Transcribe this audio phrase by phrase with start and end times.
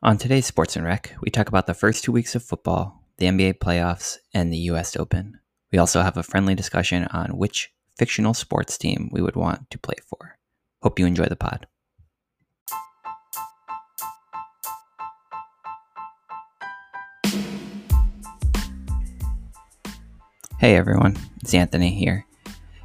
[0.00, 3.26] On today's Sports and Rec, we talk about the first two weeks of football, the
[3.26, 5.40] NBA playoffs, and the US Open.
[5.72, 9.78] We also have a friendly discussion on which fictional sports team we would want to
[9.78, 10.38] play for.
[10.84, 11.66] Hope you enjoy the pod.
[20.60, 22.24] Hey everyone, it's Anthony here.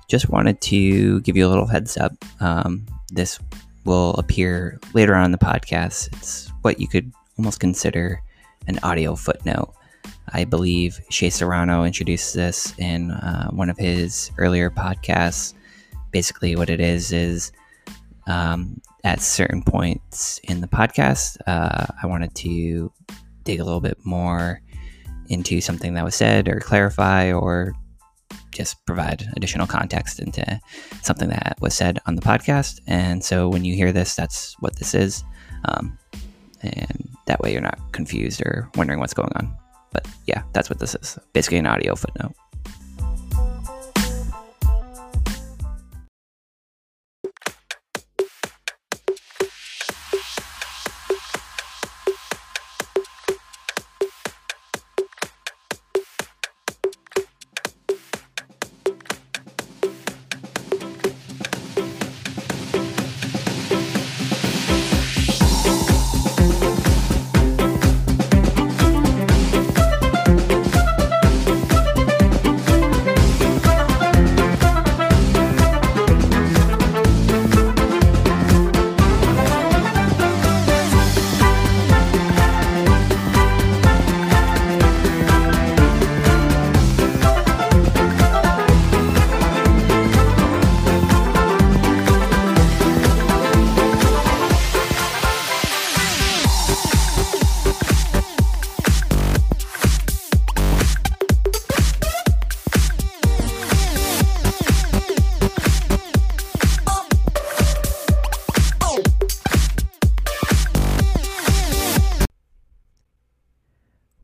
[0.10, 2.14] Just wanted to give you a little heads up.
[2.40, 3.38] Um, this
[3.86, 6.08] will appear later on in the podcast.
[6.14, 8.22] It's what you could almost consider
[8.68, 9.74] an audio footnote.
[10.32, 15.54] I believe Shea Serrano introduced this in uh, one of his earlier podcasts.
[16.12, 17.52] Basically, what it is is
[18.28, 22.92] um, at certain points in the podcast, uh, I wanted to
[23.44, 24.62] dig a little bit more
[25.30, 27.74] into something that was said or clarify or
[28.54, 30.60] just provide additional context into
[31.02, 32.80] something that was said on the podcast.
[32.88, 35.24] And so when you hear this, that's what this is.
[35.66, 35.98] Um,
[36.62, 39.54] and that way you're not confused or wondering what's going on.
[39.92, 42.34] But yeah, that's what this is basically an audio footnote.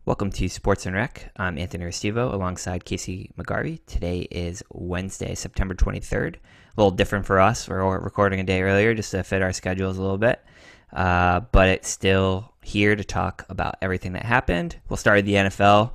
[0.10, 1.32] Welcome to Sports and Rec.
[1.38, 3.80] I'm Anthony Restivo alongside Casey McGarvey.
[3.86, 6.38] Today is Wednesday, September 23rd.
[6.38, 6.40] A
[6.78, 7.70] little different for us.
[7.70, 10.44] We're recording a day earlier just to fit our schedules a little bit.
[10.92, 14.78] Uh, but it's still here to talk about everything that happened.
[14.90, 15.92] We'll start with the NFL.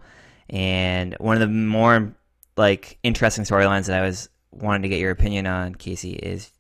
[0.49, 2.15] And one of the more
[2.57, 6.53] like interesting storylines that I was wanting to get your opinion on, Casey, is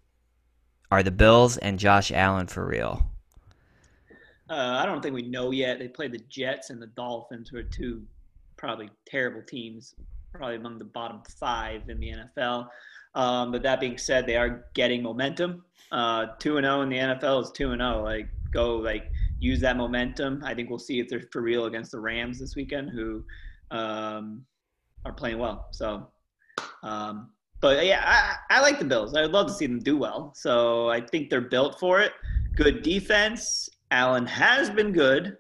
[0.90, 3.06] are the Bills and Josh Allen for real?
[4.50, 5.78] Uh, I don't think we know yet.
[5.78, 8.02] They play the Jets and the Dolphins, who are two
[8.56, 9.94] probably terrible teams,
[10.32, 12.68] probably among the bottom five in the NFL.
[13.14, 15.64] Um, but that being said, they are getting momentum.
[15.92, 18.00] Uh, two and zero oh in the NFL is two and zero.
[18.00, 18.02] Oh.
[18.02, 20.42] Like go, like use that momentum.
[20.44, 23.24] I think we'll see if they're for real against the Rams this weekend, who
[23.70, 24.44] um,
[25.04, 25.68] are playing well.
[25.70, 26.08] So,
[26.82, 27.30] um,
[27.60, 28.02] but yeah,
[28.50, 29.14] I, I like the Bills.
[29.14, 30.32] I would love to see them do well.
[30.36, 32.12] So I think they're built for it.
[32.56, 35.36] Good defense Allen has been good,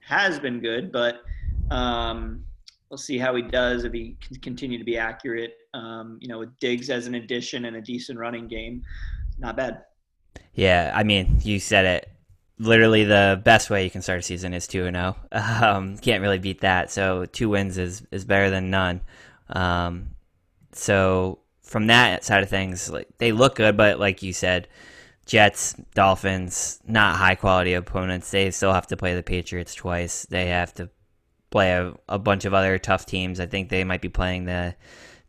[0.00, 1.22] has been good, but
[1.70, 2.44] um,
[2.90, 5.54] we'll see how he does if he can continue to be accurate.
[5.72, 8.82] Um, you know, with Diggs as an addition and a decent running game,
[9.38, 9.82] not bad.
[10.54, 12.10] Yeah, I mean, you said it.
[12.58, 15.16] Literally, the best way you can start a season is two and zero.
[15.32, 15.60] Oh.
[15.74, 16.90] Um, can't really beat that.
[16.90, 19.00] So two wins is is better than none.
[19.48, 20.10] Um,
[20.72, 24.68] so from that side of things, like they look good, but like you said,
[25.26, 28.30] Jets, Dolphins, not high quality opponents.
[28.30, 30.26] They still have to play the Patriots twice.
[30.26, 30.90] They have to
[31.50, 33.40] play a, a, bunch of other tough teams.
[33.40, 34.74] I think they might be playing the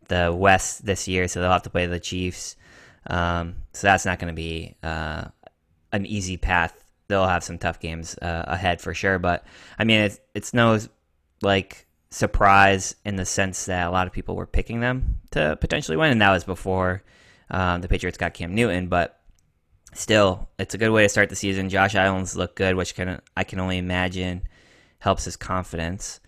[0.07, 2.55] the West this year, so they'll have to play the Chiefs.
[3.07, 5.25] Um, so that's not going to be uh,
[5.91, 6.73] an easy path.
[7.07, 9.19] They'll have some tough games uh, ahead for sure.
[9.19, 9.45] But
[9.79, 10.79] I mean, it's it's no
[11.41, 15.97] like surprise in the sense that a lot of people were picking them to potentially
[15.97, 17.03] win, and that was before
[17.49, 19.21] um, the Patriots got Cam Newton, but
[19.95, 21.69] still, it's a good way to start the season.
[21.69, 24.43] Josh Allen's look good, which can I can only imagine
[24.99, 26.19] helps his confidence,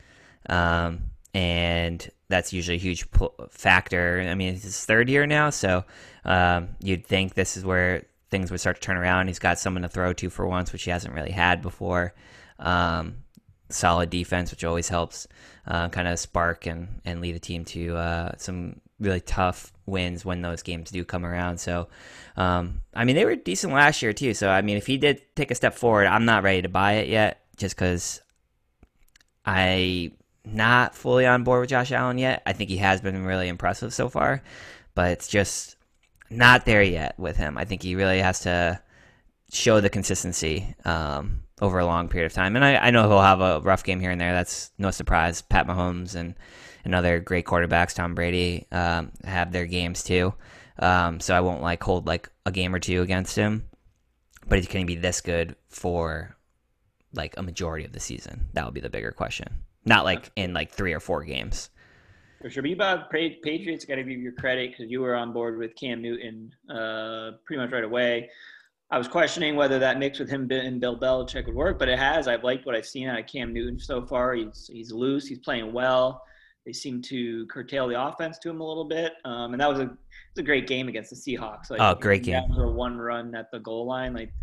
[0.49, 1.03] um,
[1.33, 3.05] and that's usually a huge
[3.49, 4.25] factor.
[4.27, 5.83] I mean, it's his third year now, so
[6.25, 9.27] um, you'd think this is where things would start to turn around.
[9.27, 12.13] He's got someone to throw to for once, which he hasn't really had before.
[12.59, 13.17] Um,
[13.69, 15.27] solid defense, which always helps
[15.65, 20.23] uh, kind of spark and, and lead a team to uh, some really tough wins
[20.23, 21.57] when those games do come around.
[21.59, 21.87] So,
[22.35, 24.35] um, I mean, they were decent last year too.
[24.35, 26.93] So, I mean, if he did take a step forward, I'm not ready to buy
[26.93, 28.21] it yet, just because
[29.45, 30.11] I
[30.45, 32.43] not fully on board with Josh Allen yet.
[32.45, 34.43] I think he has been really impressive so far,
[34.93, 35.77] but it's just
[36.29, 37.57] not there yet with him.
[37.57, 38.81] I think he really has to
[39.51, 42.55] show the consistency um, over a long period of time.
[42.55, 44.33] And I, I know he'll have a rough game here and there.
[44.33, 45.41] That's no surprise.
[45.41, 46.35] Pat Mahomes and,
[46.85, 50.33] and other great quarterbacks, Tom Brady, um, have their games too.
[50.79, 53.65] Um, so I won't like hold like a game or two against him.
[54.47, 56.37] But is can he be this good for
[57.13, 58.47] like a majority of the season?
[58.53, 59.47] That would be the bigger question.
[59.85, 61.69] Not like in like three or four games.
[62.41, 62.61] For sure.
[62.61, 65.75] But you about Patriots got to give you credit because you were on board with
[65.75, 68.29] Cam Newton uh, pretty much right away.
[68.89, 71.99] I was questioning whether that mix with him and Bill Belichick would work, but it
[71.99, 72.27] has.
[72.27, 74.33] I've liked what I've seen out of Cam Newton so far.
[74.33, 75.27] He's he's loose.
[75.27, 76.23] He's playing well.
[76.67, 79.79] They seem to curtail the offense to him a little bit, um, and that was
[79.79, 81.71] a was a great game against the Seahawks.
[81.71, 82.43] Like, oh, great game!
[82.53, 84.33] For one run at the goal line, like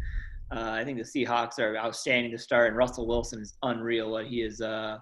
[0.51, 4.11] uh, I think the Seahawks are outstanding to start, and Russell Wilson is unreal.
[4.11, 4.99] What he is, uh,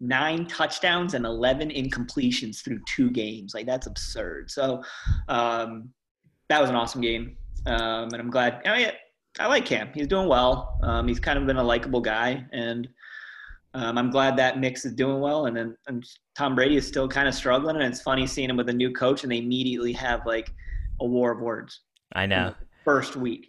[0.00, 3.54] nine touchdowns and eleven incompletions through two games.
[3.54, 4.50] Like that's absurd.
[4.50, 4.82] So
[5.28, 5.88] um,
[6.48, 7.36] that was an awesome game
[7.66, 8.62] um, and I'm glad.
[8.64, 8.90] I, mean,
[9.38, 9.90] I like Cam.
[9.92, 10.78] He's doing well.
[10.82, 12.88] Um, he's kind of been a likable guy, and
[13.76, 15.46] um, I'm glad that mix is doing well.
[15.46, 16.02] And then and
[16.34, 18.90] Tom Brady is still kind of struggling, and it's funny seeing him with a new
[18.90, 20.52] coach, and they immediately have like
[21.00, 21.80] a war of words.
[22.12, 22.54] I know.
[22.84, 23.48] First week.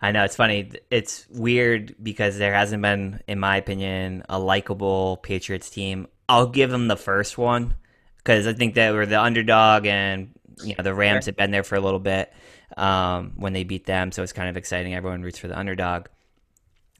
[0.00, 0.70] I know it's funny.
[0.90, 6.06] It's weird because there hasn't been, in my opinion, a likable Patriots team.
[6.28, 7.74] I'll give them the first one
[8.18, 10.30] because I think they were the underdog, and
[10.64, 12.32] you know the Rams have been there for a little bit
[12.78, 14.12] um, when they beat them.
[14.12, 14.94] So it's kind of exciting.
[14.94, 16.06] Everyone roots for the underdog.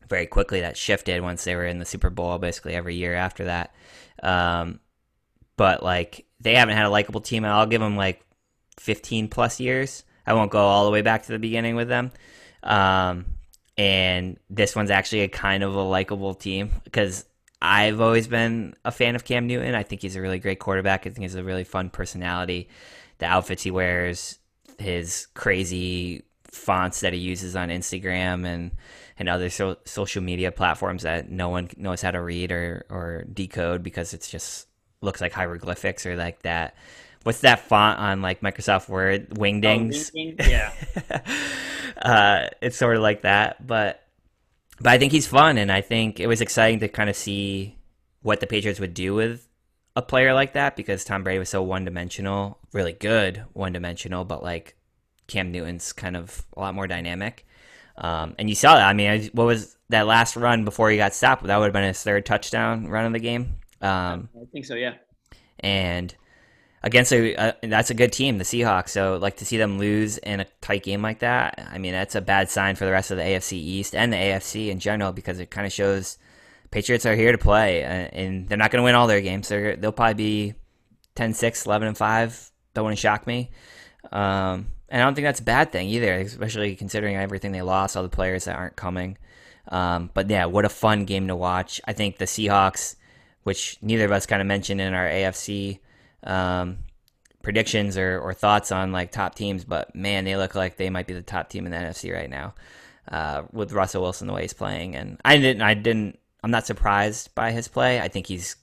[0.08, 3.44] Very quickly, that shifted once they were in the Super Bowl, basically every year after
[3.44, 3.75] that.
[4.22, 4.81] Um,
[5.56, 7.44] but like they haven't had a likable team.
[7.44, 8.25] I'll give them like
[8.78, 10.05] 15 plus years.
[10.26, 12.12] I won't go all the way back to the beginning with them.
[12.62, 13.26] Um,
[13.76, 17.25] and this one's actually a kind of a likable team because
[17.61, 19.75] I've always been a fan of Cam Newton.
[19.75, 21.06] I think he's a really great quarterback.
[21.06, 22.69] I think he's a really fun personality.
[23.19, 24.38] The outfits he wears,
[24.78, 28.73] his crazy fonts that he uses on Instagram and
[29.19, 33.25] and other so, social media platforms that no one knows how to read or or
[33.33, 34.69] decode because it's just
[35.00, 36.75] looks like hieroglyphics or like that.
[37.25, 39.31] What's that font on like Microsoft Word?
[39.31, 40.11] Wingdings.
[40.17, 40.73] Oh, yeah.
[42.03, 44.03] uh, it's sort of like that, but
[44.81, 47.77] but I think he's fun, and I think it was exciting to kind of see
[48.23, 49.49] what the Patriots would do with
[49.97, 54.25] a player like that because Tom Brady was so one dimensional, really good one dimensional,
[54.25, 54.77] but like
[55.28, 57.46] Cam Newton's kind of a lot more dynamic.
[57.96, 58.88] Um, and you saw that.
[58.88, 61.44] I mean, what was that last run before he got stopped?
[61.44, 63.56] That would have been his third touchdown run of the game.
[63.80, 64.94] Um, I think so, yeah.
[65.60, 66.14] And
[66.82, 68.90] against a, uh, that's a good team, the Seahawks.
[68.90, 71.69] So like to see them lose in a tight game like that.
[71.72, 74.16] I mean, that's a bad sign for the rest of the AFC East and the
[74.16, 76.19] AFC in general because it kind of shows
[76.70, 79.48] Patriots are here to play, uh, and they're not going to win all their games.
[79.48, 80.54] They're, they'll probably be
[81.16, 82.50] 10-6, 11 and five.
[82.75, 83.50] Don't want to shock me.
[84.12, 87.96] Um, and I don't think that's a bad thing either, especially considering everything they lost,
[87.96, 89.19] all the players that aren't coming.
[89.69, 91.81] Um, but yeah, what a fun game to watch.
[91.85, 92.96] I think the Seahawks,
[93.43, 95.81] which neither of us kind of mentioned in our AFC
[96.25, 96.79] um,
[97.43, 101.06] predictions or, or, thoughts on like top teams, but man, they look like they might
[101.06, 102.55] be the top team in the NFC right now
[103.11, 104.96] uh, with Russell Wilson the way he's playing.
[104.96, 108.00] And I didn't, I didn't, I'm not surprised by his play.
[108.00, 108.56] I think he's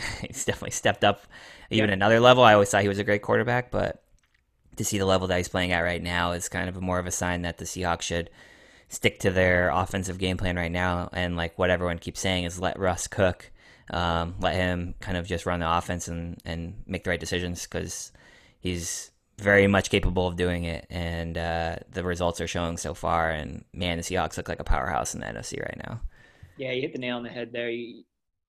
[0.20, 1.26] he's definitely stepped up
[1.70, 1.94] even yeah.
[1.94, 2.42] another level.
[2.42, 4.02] I always thought he was a great quarterback, but
[4.80, 7.06] to see the level that he's playing at right now is kind of more of
[7.06, 8.30] a sign that the Seahawks should
[8.88, 11.10] stick to their offensive game plan right now.
[11.12, 13.50] And like what everyone keeps saying is let Russ cook,
[13.90, 17.64] um, let him kind of just run the offense and, and make the right decisions
[17.66, 18.10] because
[18.58, 20.86] he's very much capable of doing it.
[20.88, 23.30] And uh, the results are showing so far.
[23.30, 26.00] And man, the Seahawks look like a powerhouse in the NFC right now.
[26.56, 27.68] Yeah, you hit the nail on the head there.
[27.68, 28.02] You,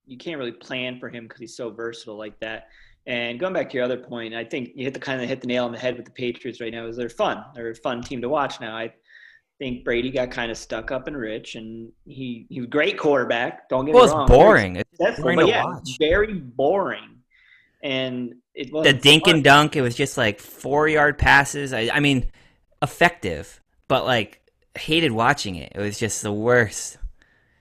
[0.06, 2.70] you can't really plan for him because he's so versatile like that.
[3.08, 5.42] And going back to your other point, I think you hit the kind of hit
[5.42, 6.86] the nail on the head with the Patriots right now.
[6.86, 7.44] Is they're fun.
[7.56, 8.76] They're a fun team to watch now.
[8.76, 8.94] I
[9.58, 13.70] think Brady got kind of stuck up and rich, and he he was great quarterback.
[13.70, 14.28] Don't get well, me wrong.
[14.28, 14.76] Boring.
[14.76, 15.38] It's boring.
[15.38, 15.98] But yeah, watch.
[16.00, 17.18] very boring.
[17.84, 19.36] And it was the dink fun.
[19.36, 19.76] and dunk.
[19.76, 21.74] It was just like four yard passes.
[21.74, 22.30] I, I mean,
[22.82, 24.42] effective, but like
[24.78, 25.72] hated watching it.
[25.76, 26.98] It was just the worst.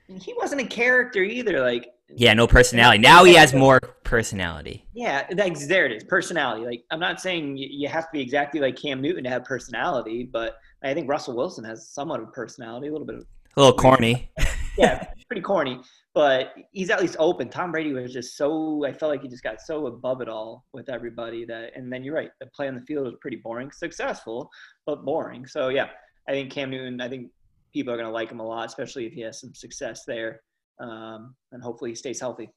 [0.07, 1.61] He wasn't a character either.
[1.61, 2.99] Like yeah, no personality.
[2.99, 4.87] Now he has more personality.
[4.93, 6.05] Yeah, that's, there it is.
[6.05, 6.64] Personality.
[6.64, 10.29] Like I'm not saying you have to be exactly like Cam Newton to have personality,
[10.31, 13.26] but I think Russell Wilson has somewhat of personality, a little bit of
[13.57, 14.31] a little corny.
[14.79, 15.81] yeah, pretty corny,
[16.14, 17.49] but he's at least open.
[17.49, 20.64] Tom Brady was just so I felt like he just got so above it all
[20.73, 23.71] with everybody that and then you're right, the play on the field was pretty boring.
[23.71, 24.50] Successful,
[24.87, 25.47] but boring.
[25.47, 25.88] So yeah,
[26.29, 27.31] I think Cam Newton, I think
[27.73, 30.40] people are gonna like him a lot, especially if he has some success there
[30.81, 32.51] um, and hopefully he stays healthy.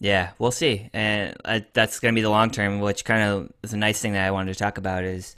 [0.00, 2.80] Yeah, we'll see, and uh, that's going to be the long term.
[2.80, 5.36] Which kind of is a nice thing that I wanted to talk about is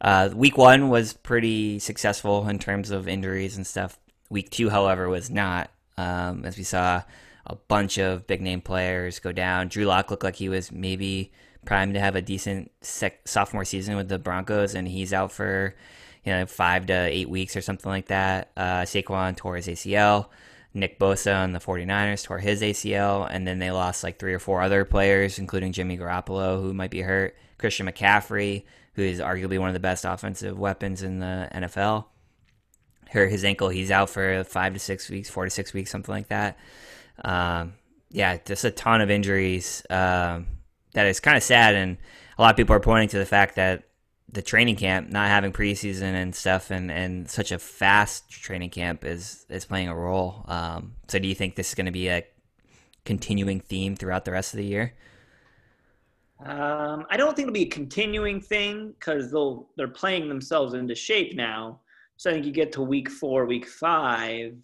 [0.00, 3.98] uh, week one was pretty successful in terms of injuries and stuff.
[4.30, 5.70] Week two, however, was not.
[5.98, 7.02] um, as we saw
[7.46, 9.68] a bunch of big name players go down.
[9.68, 11.32] Drew Lock looked like he was maybe
[11.64, 15.74] primed to have a decent sec- sophomore season with the Broncos, and he's out for
[16.24, 18.50] you know five to eight weeks or something like that.
[18.56, 20.26] Uh, Saquon tore his ACL.
[20.76, 24.38] Nick Bosa and the 49ers tore his ACL, and then they lost like three or
[24.38, 27.34] four other players, including Jimmy Garoppolo, who might be hurt.
[27.58, 28.64] Christian McCaffrey,
[28.94, 32.04] who is arguably one of the best offensive weapons in the NFL,
[33.08, 33.70] hurt his ankle.
[33.70, 36.58] He's out for five to six weeks, four to six weeks, something like that.
[37.24, 37.72] Um,
[38.10, 39.82] yeah, just a ton of injuries.
[39.88, 40.46] Um,
[40.92, 41.96] that is kind of sad, and
[42.36, 43.84] a lot of people are pointing to the fact that
[44.28, 49.04] the training camp not having preseason and stuff, and, and such a fast training camp
[49.04, 50.44] is is playing a role.
[50.48, 52.24] Um, so, do you think this is going to be a
[53.04, 54.94] continuing theme throughout the rest of the year?
[56.44, 60.94] Um, I don't think it'll be a continuing thing because they'll they're playing themselves into
[60.94, 61.80] shape now.
[62.18, 64.54] So I think you get to week four, week five,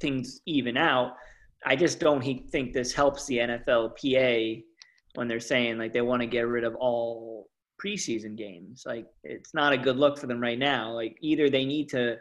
[0.00, 1.16] things even out.
[1.64, 4.64] I just don't think this helps the NFLPA
[5.14, 7.48] when they're saying like they want to get rid of all
[7.82, 8.84] preseason games.
[8.86, 10.92] Like it's not a good look for them right now.
[10.92, 12.16] Like either they need to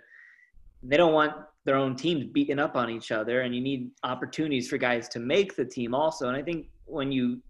[0.83, 1.33] they don't want
[1.65, 5.19] their own teams beating up on each other and you need opportunities for guys to
[5.19, 6.27] make the team also.
[6.27, 7.41] And I think when you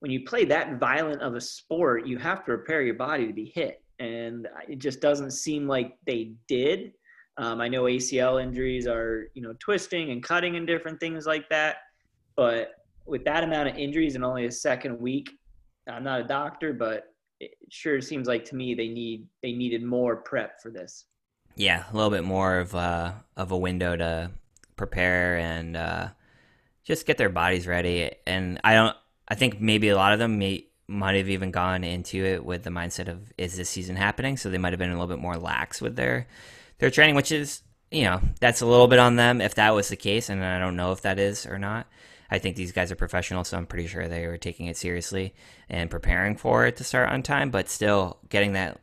[0.00, 3.32] when you play that violent of a sport, you have to prepare your body to
[3.32, 3.82] be hit.
[3.98, 6.92] And it just doesn't seem like they did.
[7.36, 11.48] Um, I know ACL injuries are, you know, twisting and cutting and different things like
[11.48, 11.78] that.
[12.36, 12.70] But
[13.06, 15.30] with that amount of injuries in only a second week,
[15.88, 17.06] I'm not a doctor, but
[17.40, 21.04] it sure seems like to me they need they needed more prep for this.
[21.56, 24.30] Yeah, a little bit more of uh, of a window to
[24.76, 26.08] prepare and uh,
[26.84, 28.10] just get their bodies ready.
[28.26, 28.96] And I don't.
[29.28, 32.62] I think maybe a lot of them may might have even gone into it with
[32.62, 34.36] the mindset of is this season happening?
[34.36, 36.26] So they might have been a little bit more lax with their
[36.78, 39.88] their training, which is you know that's a little bit on them if that was
[39.88, 41.86] the case, and I don't know if that is or not.
[42.30, 45.34] I think these guys are professional, so I'm pretty sure they were taking it seriously
[45.68, 47.50] and preparing for it to start on time.
[47.50, 48.80] But still, getting that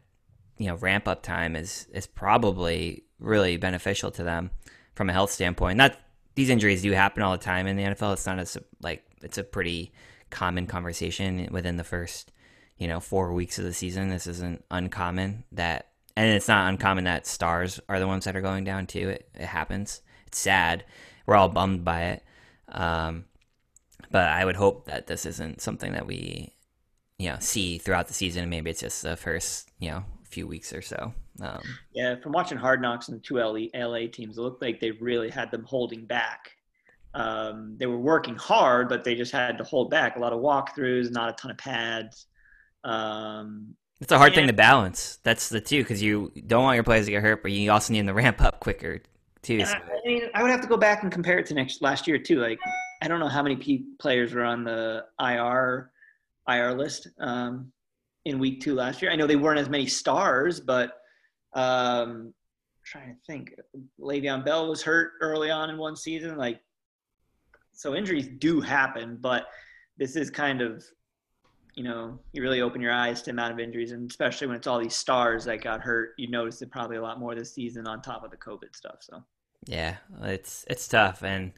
[0.57, 4.51] you know ramp up time is is probably really beneficial to them
[4.95, 5.77] from a health standpoint.
[5.77, 5.97] Not
[6.35, 8.13] these injuries do happen all the time in the NFL.
[8.13, 9.93] It's not as like it's a pretty
[10.29, 12.31] common conversation within the first
[12.77, 14.09] you know four weeks of the season.
[14.09, 18.41] This isn't uncommon that, and it's not uncommon that stars are the ones that are
[18.41, 19.09] going down too.
[19.09, 20.01] It, it happens.
[20.27, 20.83] It's sad.
[21.25, 22.23] We're all bummed by it.
[22.69, 23.25] Um,
[24.11, 26.53] but I would hope that this isn't something that we,
[27.17, 28.49] you know, see throughout the season.
[28.49, 31.13] Maybe it's just the first, you know, few weeks or so.
[31.41, 31.61] Um,
[31.93, 34.91] yeah, from watching Hard Knocks and the two LA, LA teams, it looked like they
[34.91, 36.51] really had them holding back.
[37.13, 40.17] Um, they were working hard, but they just had to hold back.
[40.17, 42.25] A lot of walkthroughs, not a ton of pads.
[42.83, 45.19] Um, it's a hard thing to balance.
[45.23, 47.93] That's the two because you don't want your players to get hurt, but you also
[47.93, 49.01] need them to ramp up quicker
[49.41, 49.63] too.
[49.65, 49.73] So.
[49.73, 52.05] I, I, mean, I would have to go back and compare it to next last
[52.05, 52.39] year too.
[52.39, 52.59] Like
[53.05, 55.91] I don't know how many players were on the IR
[56.49, 57.71] IR list um,
[58.25, 59.11] in week two last year.
[59.11, 60.93] I know they weren't as many stars, but
[61.53, 62.33] um,
[62.83, 63.53] trying to think,
[63.99, 66.35] Le'Veon Bell was hurt early on in one season.
[66.35, 66.59] Like,
[67.73, 69.45] so injuries do happen, but
[69.97, 70.83] this is kind of,
[71.75, 74.65] you know, you really open your eyes to amount of injuries, and especially when it's
[74.65, 77.85] all these stars that got hurt, you notice it probably a lot more this season
[77.85, 78.97] on top of the COVID stuff.
[79.01, 79.23] So.
[79.67, 81.51] Yeah, it's it's tough, and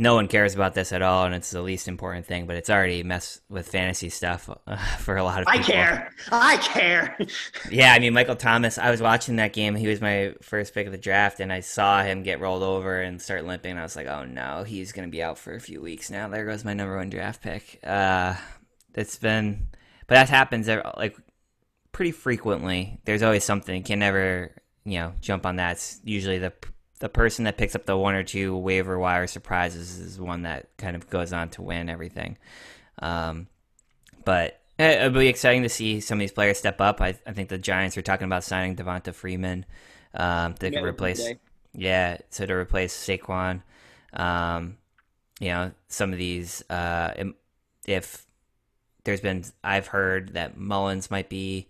[0.00, 2.46] no one cares about this at all, and it's the least important thing.
[2.46, 5.60] But it's already messed with fantasy stuff uh, for a lot of people.
[5.60, 6.12] I care.
[6.32, 7.18] I care.
[7.70, 8.78] yeah, I mean Michael Thomas.
[8.78, 9.74] I was watching that game.
[9.74, 13.00] He was my first pick of the draft, and I saw him get rolled over
[13.00, 13.72] and start limping.
[13.72, 16.10] And I was like, oh no, he's going to be out for a few weeks
[16.10, 16.28] now.
[16.28, 17.78] There goes my number one draft pick.
[17.84, 18.34] Uh,
[18.94, 19.68] it's been,
[20.06, 20.66] but that happens
[20.96, 21.16] like
[21.92, 23.00] pretty frequently.
[23.04, 23.76] There's always something.
[23.76, 24.50] You can never,
[24.84, 25.72] you know, jump on that.
[25.72, 26.54] It's usually the
[27.00, 30.68] the person that picks up the one or two waiver wire surprises is one that
[30.76, 32.38] kind of goes on to win everything.
[33.00, 33.48] Um,
[34.24, 37.00] but it'll be exciting to see some of these players step up.
[37.00, 39.64] I, I think the Giants are talking about signing Devonta Freeman
[40.14, 41.26] um, replace,
[41.72, 43.62] yeah, so to replace Saquon.
[44.12, 44.76] Um,
[45.40, 47.14] you know, some of these, uh,
[47.86, 48.26] if
[49.04, 51.68] there's been, I've heard that Mullens might be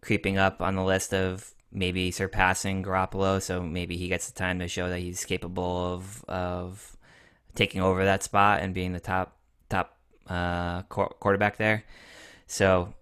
[0.00, 3.40] creeping up on the list of maybe surpassing Garoppolo.
[3.40, 6.96] So maybe he gets the time to show that he's capable of of
[7.54, 9.36] taking over that spot and being the top
[9.68, 11.84] top uh, quarterback there.
[12.46, 12.94] So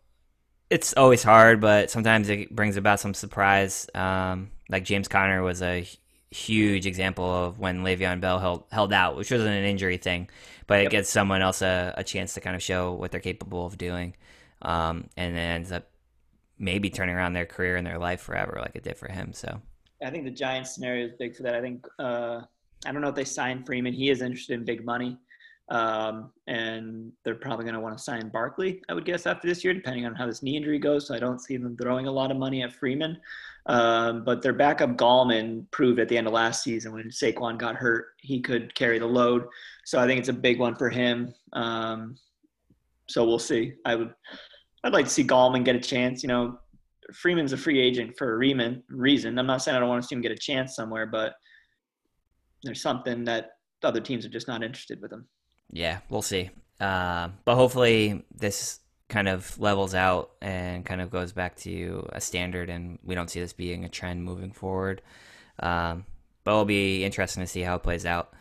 [0.71, 3.89] it's always hard, but sometimes it brings about some surprise.
[3.95, 5.87] Um, like James Conner was a
[6.31, 10.29] huge example of when Le'Veon Bell held held out, which wasn't an injury thing,
[10.67, 10.87] but yep.
[10.87, 13.79] it gives someone else a, a chance to kind of show what they're capable of
[13.79, 14.17] doing,
[14.63, 15.85] um, and it ends up
[16.59, 19.33] maybe turning around their career and their life forever like it did for him.
[19.33, 19.61] So
[20.05, 21.55] I think the Giants scenario is big for that.
[21.55, 22.43] I think uh,
[22.87, 23.93] I don't know if they sign Freeman.
[23.93, 25.19] He is interested in big money.
[25.71, 29.65] Um, and they're probably going to want to sign Barkley, I would guess, after this
[29.65, 31.07] year, depending on how this knee injury goes.
[31.07, 33.19] So I don't see them throwing a lot of money at Freeman.
[33.67, 37.77] Um, but their backup Gallman proved at the end of last season when Saquon got
[37.77, 39.47] hurt, he could carry the load.
[39.87, 41.33] So I think it's a big one for him.
[41.55, 42.17] Um,
[43.09, 43.73] so we'll see.
[43.87, 44.15] I would,
[44.85, 46.23] I'd like to see Gallman get a chance.
[46.23, 46.59] You know,
[47.13, 49.39] Freeman's a free agent for a reason.
[49.39, 51.35] I'm not saying I don't want to see him get a chance somewhere, but
[52.63, 55.27] there's something that other teams are just not interested with him.
[55.73, 56.51] Yeah, we'll see.
[56.81, 62.21] Uh, but hopefully this kind of levels out and kind of goes back to a
[62.21, 65.03] standard, and we don't see this being a trend moving forward.
[65.61, 66.05] Um,
[66.43, 68.35] but it'll be interesting to see how it plays out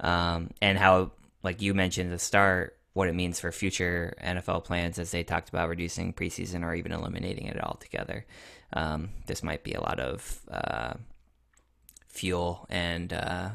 [0.00, 1.12] um, and how,
[1.42, 5.22] like you mentioned at the start, what it means for future NFL plans as they
[5.22, 8.26] talked about reducing preseason or even eliminating it altogether.
[8.72, 10.94] Um, this might be a lot of uh,
[12.08, 13.50] fuel and uh,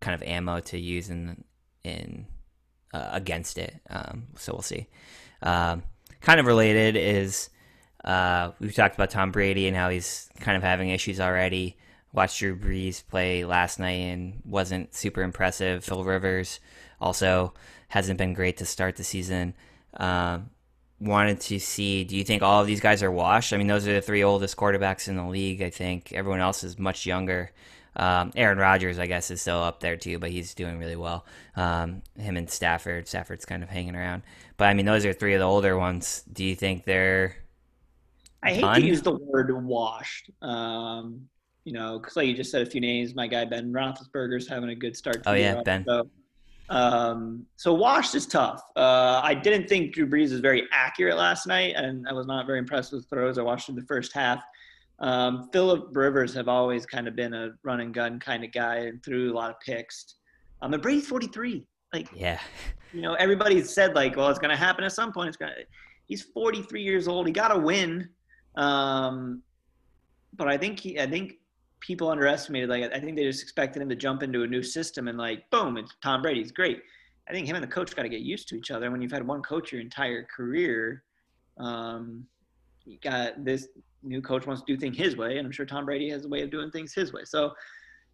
[0.00, 1.44] kind of ammo to use in
[1.84, 2.26] in
[2.94, 3.78] uh, against it.
[3.90, 4.86] Um, so we'll see.
[5.42, 5.82] Um,
[6.22, 7.50] kind of related is
[8.02, 11.76] uh, we've talked about Tom Brady and how he's kind of having issues already.
[12.14, 15.84] Watched Drew Brees play last night and wasn't super impressive.
[15.84, 16.60] Phil Rivers
[17.00, 17.54] also
[17.88, 19.54] hasn't been great to start the season.
[19.94, 20.50] Um,
[21.00, 23.52] wanted to see do you think all of these guys are washed?
[23.52, 25.62] I mean, those are the three oldest quarterbacks in the league.
[25.62, 27.50] I think everyone else is much younger.
[27.96, 31.26] Um, Aaron Rodgers, I guess, is still up there too, but he's doing really well.
[31.56, 33.08] Um, him and Stafford.
[33.08, 34.22] Stafford's kind of hanging around.
[34.56, 36.22] But I mean, those are three of the older ones.
[36.32, 37.36] Do you think they're?
[38.42, 38.80] I hate done?
[38.80, 40.30] to use the word washed.
[40.40, 41.28] Um,
[41.64, 43.14] you know, because like you just said a few names.
[43.14, 45.22] My guy Ben Roethlisberger's having a good start.
[45.26, 45.84] oh yeah, Ben.
[45.86, 46.08] So,
[46.70, 48.62] um, so washed is tough.
[48.76, 52.46] Uh, I didn't think Drew Brees was very accurate last night, and I was not
[52.46, 53.38] very impressed with throws.
[53.38, 54.42] I watched in the first half.
[55.00, 58.76] Um, Philip Rivers have always kind of been a run and gun kind of guy
[58.76, 60.14] and threw a lot of picks.
[60.62, 61.66] Um, and Brady's 43.
[61.92, 62.38] Like, yeah,
[62.92, 65.28] you know, everybody said like, well, it's going to happen at some point.
[65.28, 65.64] It's going to.
[66.06, 67.26] He's 43 years old.
[67.26, 68.08] He got to win.
[68.56, 69.42] Um,
[70.34, 71.34] but I think he, I think
[71.80, 72.68] people underestimated.
[72.68, 75.48] Like, I think they just expected him to jump into a new system and like,
[75.50, 76.82] boom, it's Tom Brady's great.
[77.28, 78.90] I think him and the coach got to get used to each other.
[78.90, 81.04] When you've had one coach your entire career,
[81.58, 82.26] um,
[82.84, 83.68] you got this
[84.02, 86.28] new coach wants to do things his way, and I'm sure Tom Brady has a
[86.28, 87.22] way of doing things his way.
[87.24, 87.52] So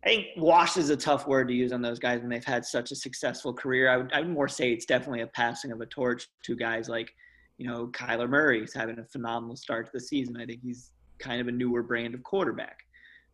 [0.05, 2.65] I think wash is a tough word to use on those guys when they've had
[2.65, 3.89] such a successful career.
[3.89, 6.89] I would, I would more say it's definitely a passing of a torch to guys
[6.89, 7.13] like,
[7.59, 10.37] you know, Kyler Murray is having a phenomenal start to the season.
[10.37, 12.86] I think he's kind of a newer brand of quarterback.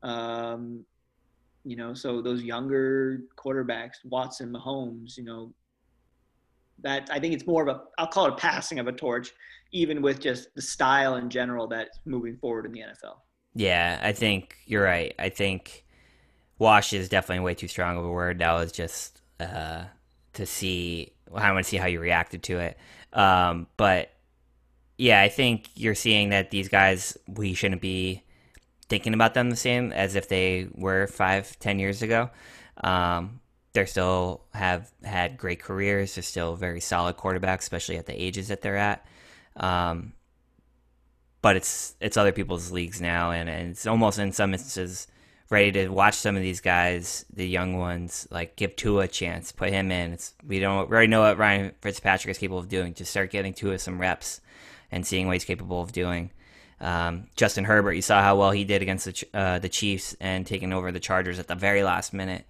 [0.03, 0.85] Um,
[1.65, 5.53] you know, so those younger quarterbacks, Watson, Mahomes, you know,
[6.83, 9.33] that I think it's more of a I'll call it a passing of a torch,
[9.73, 13.17] even with just the style in general that's moving forward in the NFL.
[13.55, 15.15] Yeah, I think you're right.
[15.19, 15.85] I think
[16.59, 18.39] wash is definitely way too strong of a word.
[18.39, 19.85] That was just uh,
[20.35, 21.13] to see.
[21.33, 22.79] I want to see how you reacted to it.
[23.13, 24.11] Um, but
[24.99, 28.23] yeah, I think you're seeing that these guys we shouldn't be
[28.93, 32.29] thinking about them the same as if they were five, ten years ago.
[32.85, 33.41] Um,
[33.73, 36.15] they still have had great careers.
[36.15, 39.07] They're still very solid quarterbacks, especially at the ages that they're at.
[39.57, 40.13] Um,
[41.41, 45.07] but it's it's other people's leagues now, and, and it's almost in some instances
[45.49, 49.53] ready to watch some of these guys, the young ones, like give Tua a chance,
[49.53, 50.13] put him in.
[50.13, 52.93] It's we don't we already know what Ryan Fitzpatrick is capable of doing.
[52.93, 54.43] Just start getting Tua some reps
[54.91, 56.31] and seeing what he's capable of doing.
[56.83, 60.47] Um, Justin Herbert, you saw how well he did against the uh, the Chiefs and
[60.47, 62.45] taking over the Chargers at the very last minute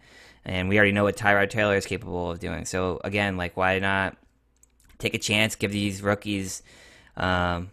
[0.45, 2.65] and we already know what Tyrod Taylor is capable of doing.
[2.65, 4.17] So again, like why not
[4.99, 6.63] take a chance, give these rookies
[7.17, 7.71] um,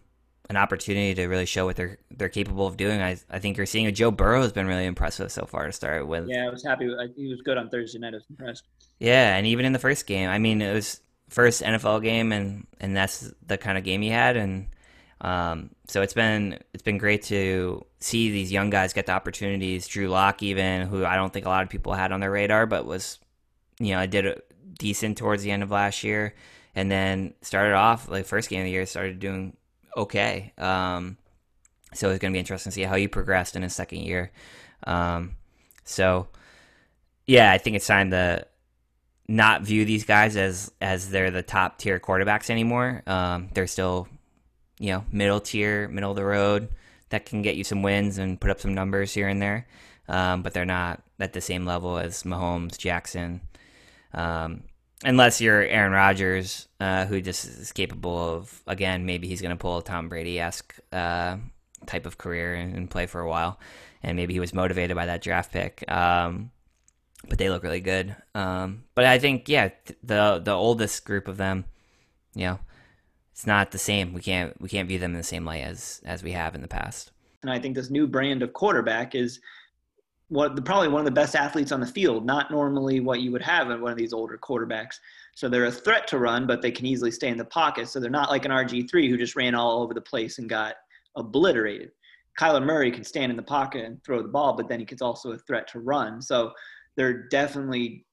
[0.50, 3.02] an opportunity to really show what they're they're capable of doing.
[3.02, 5.72] I I think you're seeing a Joe Burrow has been really impressive so far to
[5.72, 6.28] start with.
[6.28, 6.94] Yeah, I was happy.
[7.16, 8.14] He was good on Thursday night.
[8.14, 8.64] I was impressed.
[9.00, 12.68] Yeah, and even in the first game, I mean, it was first NFL game, and
[12.80, 14.68] and that's the kind of game he had, and
[15.22, 19.88] um, so it's been it's been great to see these young guys get the opportunities.
[19.88, 22.66] Drew Lock, even who I don't think a lot of people had on their radar,
[22.66, 23.20] but was
[23.80, 24.42] you know I did
[24.78, 26.36] decent towards the end of last year,
[26.74, 29.58] and then started off like first game of the year started doing
[29.98, 30.54] okay.
[30.58, 31.18] Um,
[31.94, 34.32] so it's going to be interesting to see how he progressed in his second year.
[34.86, 35.36] Um,
[35.84, 36.28] so
[37.28, 38.46] yeah, I think it's time to
[39.28, 43.04] not view these guys as as they're the top tier quarterbacks anymore.
[43.06, 44.08] Um, they're still
[44.80, 46.70] you know, middle tier, middle of the road
[47.10, 49.68] that can get you some wins and put up some numbers here and there.
[50.08, 53.42] Um, but they're not at the same level as Mahomes, Jackson,
[54.14, 54.64] um,
[55.04, 59.62] unless you're Aaron Rodgers, uh, who just is capable of again maybe he's going to
[59.62, 61.38] pull a Tom Brady esque uh,
[61.86, 63.60] type of career and, and, play for a while,
[64.02, 65.90] and maybe he was motivated by that draft pick.
[65.92, 66.50] Um,
[67.28, 68.16] but they look really good.
[68.34, 69.70] Um, but I think yeah,
[70.02, 71.66] the the oldest group of them,
[72.34, 72.60] you know,
[73.40, 74.12] it's not the same.
[74.12, 76.62] We can't we can't view them in the same light as as we have in
[76.62, 77.14] the past.
[77.42, 79.40] And I think this new brand of quarterback is
[80.28, 82.26] what the, probably one of the best athletes on the field.
[82.26, 84.96] Not normally what you would have in one of these older quarterbacks.
[85.36, 87.88] So they're a threat to run, but they can easily stay in the pocket.
[87.88, 90.50] So they're not like an RG three who just ran all over the place and
[90.50, 90.76] got
[91.16, 91.92] obliterated.
[92.38, 95.02] Kyler Murray can stand in the pocket and throw the ball, but then he gets
[95.02, 96.22] also a threat to run.
[96.22, 96.52] So
[96.98, 98.06] they're definitely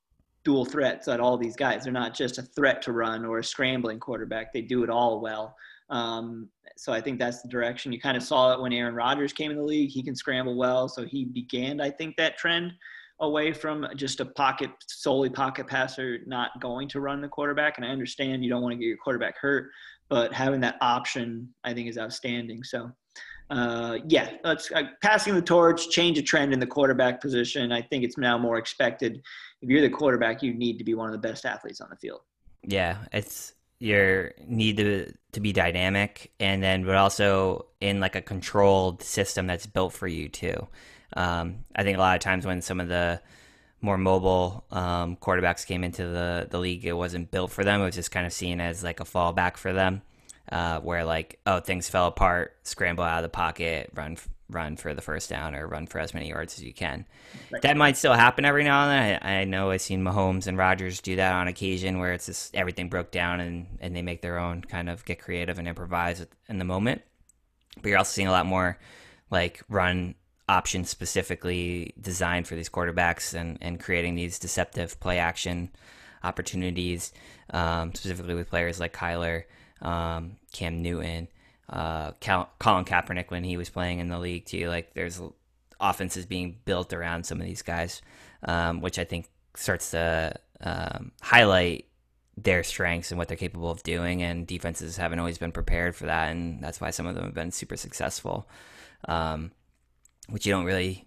[0.46, 1.82] dual threats at all these guys.
[1.82, 4.52] They're not just a threat to run or a scrambling quarterback.
[4.52, 5.56] They do it all well.
[5.90, 7.92] Um, so I think that's the direction.
[7.92, 9.90] You kind of saw it when Aaron Rodgers came in the league.
[9.90, 12.70] He can scramble well, so he began, I think, that trend
[13.18, 17.76] away from just a pocket solely pocket passer, not going to run the quarterback.
[17.76, 19.68] And I understand you don't want to get your quarterback hurt,
[20.08, 22.62] but having that option, I think, is outstanding.
[22.62, 22.92] So
[23.50, 27.70] uh, yeah, let's uh, passing the torch, change a trend in the quarterback position.
[27.70, 29.22] I think it's now more expected.
[29.62, 31.96] If you're the quarterback, you need to be one of the best athletes on the
[31.96, 32.20] field.
[32.62, 38.22] Yeah, it's your need to to be dynamic, and then but also in like a
[38.22, 40.66] controlled system that's built for you too.
[41.16, 43.20] Um, I think a lot of times when some of the
[43.80, 47.80] more mobile um, quarterbacks came into the the league, it wasn't built for them.
[47.80, 50.02] It was just kind of seen as like a fallback for them
[50.50, 54.16] uh, where like oh things fell apart, scramble out of the pocket, run
[54.48, 57.04] run for the first down or run for as many yards as you can.
[57.50, 57.62] Right.
[57.62, 59.22] That might still happen every now and then.
[59.22, 62.54] I, I, know I've seen Mahomes and Rodgers do that on occasion where it's just
[62.54, 66.24] everything broke down and, and they make their own kind of get creative and improvise
[66.48, 67.02] in the moment.
[67.82, 68.78] But you're also seeing a lot more
[69.30, 70.14] like run
[70.48, 75.70] options specifically designed for these quarterbacks and, and creating these deceptive play action
[76.22, 77.12] opportunities,
[77.50, 79.44] um, specifically with players like Kyler
[79.82, 81.28] um, Cam Newton,
[81.68, 84.68] uh, Cal- Colin Kaepernick when he was playing in the league too.
[84.68, 85.20] Like there's
[85.80, 88.02] offenses being built around some of these guys,
[88.44, 91.86] um, which I think starts to um, highlight
[92.36, 94.22] their strengths and what they're capable of doing.
[94.22, 97.34] And defenses haven't always been prepared for that, and that's why some of them have
[97.34, 98.48] been super successful.
[99.08, 99.52] Um,
[100.28, 101.06] which you don't really,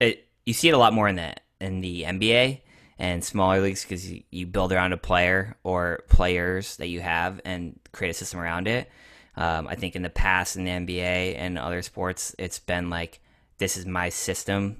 [0.00, 2.60] it, you see it a lot more in the in the NBA
[2.98, 7.78] and smaller leagues because you, build around a player or players that you have and
[7.92, 8.90] create a system around it.
[9.36, 13.20] Um, I think in the past in the NBA and other sports, it's been like
[13.58, 14.78] this is my system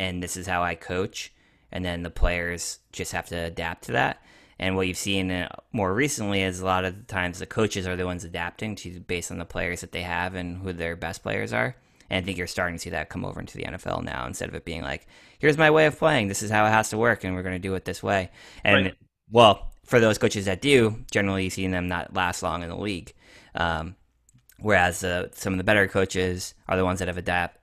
[0.00, 1.32] and this is how I coach,
[1.72, 4.22] and then the players just have to adapt to that.
[4.58, 7.86] And what you've seen uh, more recently is a lot of the times the coaches
[7.86, 10.96] are the ones adapting to based on the players that they have and who their
[10.96, 11.76] best players are.
[12.10, 14.48] And I think you're starting to see that come over into the NFL now instead
[14.48, 15.06] of it being like,
[15.38, 16.28] here's my way of playing.
[16.28, 18.30] This is how it has to work, and we're going to do it this way.
[18.64, 18.94] And right.
[19.30, 22.76] well, for those coaches that do, generally you see them not last long in the
[22.76, 23.12] league.
[23.54, 23.96] Um,
[24.60, 27.58] whereas uh, some of the better coaches are the ones that have adapt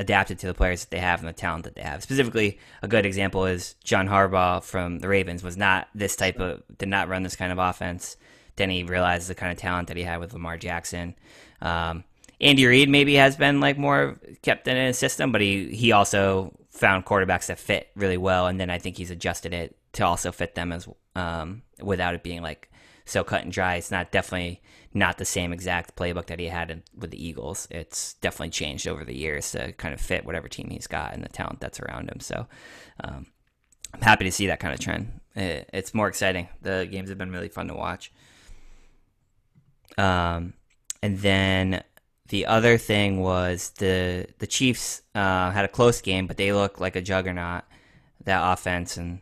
[0.00, 2.02] adapted to the players that they have and the talent that they have.
[2.02, 6.62] Specifically, a good example is John Harbaugh from the Ravens was not this type of
[6.78, 8.16] did not run this kind of offense.
[8.56, 11.16] Then he realized the kind of talent that he had with Lamar Jackson.
[11.60, 12.04] Um,
[12.40, 16.56] Andy Reid maybe has been like more kept in his system, but he he also
[16.70, 20.30] found quarterbacks that fit really well, and then I think he's adjusted it to also
[20.30, 22.70] fit them as um, without it being like
[23.04, 23.76] so cut and dry.
[23.76, 24.62] It's not definitely
[24.94, 27.66] not the same exact playbook that he had in, with the Eagles.
[27.70, 31.22] It's definitely changed over the years to kind of fit whatever team he's got and
[31.22, 32.20] the talent that's around him.
[32.20, 32.46] So
[33.02, 33.26] um,
[33.92, 35.20] I'm happy to see that kind of trend.
[35.34, 36.48] It, it's more exciting.
[36.62, 38.12] The games have been really fun to watch.
[39.96, 40.54] Um,
[41.02, 41.82] and then
[42.28, 46.80] the other thing was the the Chiefs uh, had a close game, but they look
[46.80, 47.64] like a juggernaut.
[48.24, 49.20] That offense, and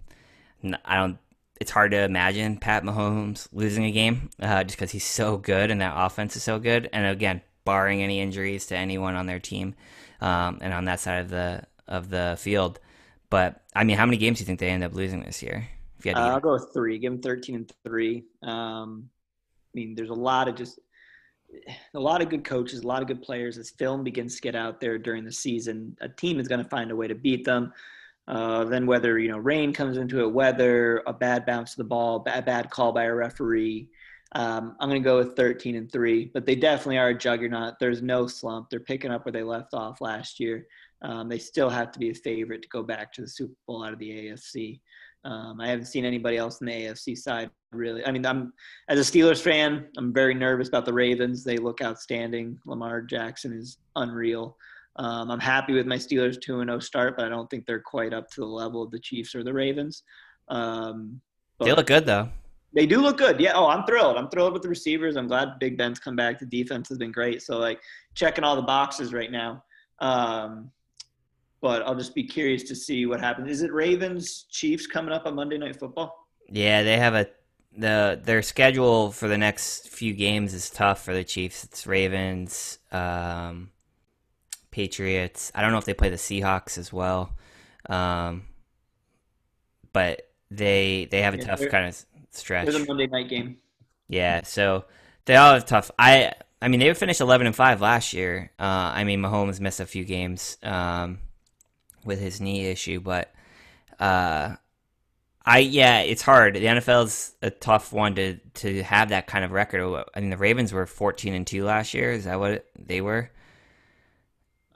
[0.85, 1.19] I don't.
[1.61, 5.71] It's hard to imagine Pat Mahomes losing a game uh, just because he's so good
[5.71, 6.91] and that offense is so good.
[6.93, 9.75] And again, barring any injuries to anyone on their team
[10.21, 12.81] um, and on that side of the of the field.
[13.31, 15.69] But I mean, how many games do you think they end up losing this year?
[15.99, 16.99] If you had uh, I'll go with three.
[16.99, 18.25] Give them thirteen and three.
[18.43, 19.11] Um,
[19.75, 20.79] I mean, there's a lot of just
[21.95, 23.59] a lot of good coaches, a lot of good players.
[23.59, 26.69] As film begins to get out there during the season, a team is going to
[26.69, 27.73] find a way to beat them.
[28.29, 31.85] Uh, then whether you know rain comes into it, weather, a bad bounce of the
[31.85, 33.89] ball, bad bad call by a referee.
[34.33, 37.79] Um, I'm going to go with 13 and three, but they definitely are a juggernaut.
[37.79, 38.69] There's no slump.
[38.69, 40.67] They're picking up where they left off last year.
[41.03, 43.85] Um, they still have to be a favorite to go back to the Super Bowl
[43.85, 44.81] out of the AFC.
[45.27, 48.05] Um, I haven't seen anybody else in the AFC side really.
[48.07, 48.53] I mean, I'm
[48.89, 51.43] as a Steelers fan, I'm very nervous about the Ravens.
[51.43, 52.59] They look outstanding.
[52.65, 54.57] Lamar Jackson is unreal.
[54.97, 58.15] Um, I'm happy with my Steelers 2 0 start, but I don't think they're quite
[58.15, 60.05] up to the level of the Chiefs or the Ravens.
[60.49, 61.21] Um,
[61.61, 62.29] they look good though.
[62.73, 63.41] They do look good.
[63.41, 63.53] Yeah.
[63.55, 64.17] Oh, I'm thrilled.
[64.17, 65.17] I'm thrilled with the receivers.
[65.17, 66.39] I'm glad Big Ben's come back.
[66.39, 67.43] The defense has been great.
[67.43, 67.81] So like
[68.15, 69.65] checking all the boxes right now.
[70.01, 70.71] Um,
[71.61, 73.51] but I'll just be curious to see what happens.
[73.51, 76.29] Is it Ravens Chiefs coming up on Monday Night Football?
[76.49, 77.27] Yeah, they have a
[77.77, 81.65] the their schedule for the next few games is tough for the Chiefs.
[81.65, 83.71] It's Ravens, um,
[84.71, 85.53] Patriots.
[85.55, 87.35] I don't know if they play the Seahawks as well,
[87.89, 88.45] um,
[89.93, 92.69] but they they have a yeah, tough kind of stretch.
[92.69, 93.59] It's a Monday night game.
[94.09, 94.85] Yeah, so
[95.25, 95.91] they all have tough.
[95.99, 98.53] I I mean they finished eleven and five last year.
[98.59, 101.19] Uh, I mean Mahomes missed a few games um,
[102.07, 103.35] with his knee issue, but
[103.99, 104.57] uh,
[105.45, 106.55] I yeah, it's hard.
[106.55, 110.05] The NFL's a tough one to to have that kind of record.
[110.15, 112.13] I mean the Ravens were fourteen and two last year.
[112.13, 113.31] Is that what they were?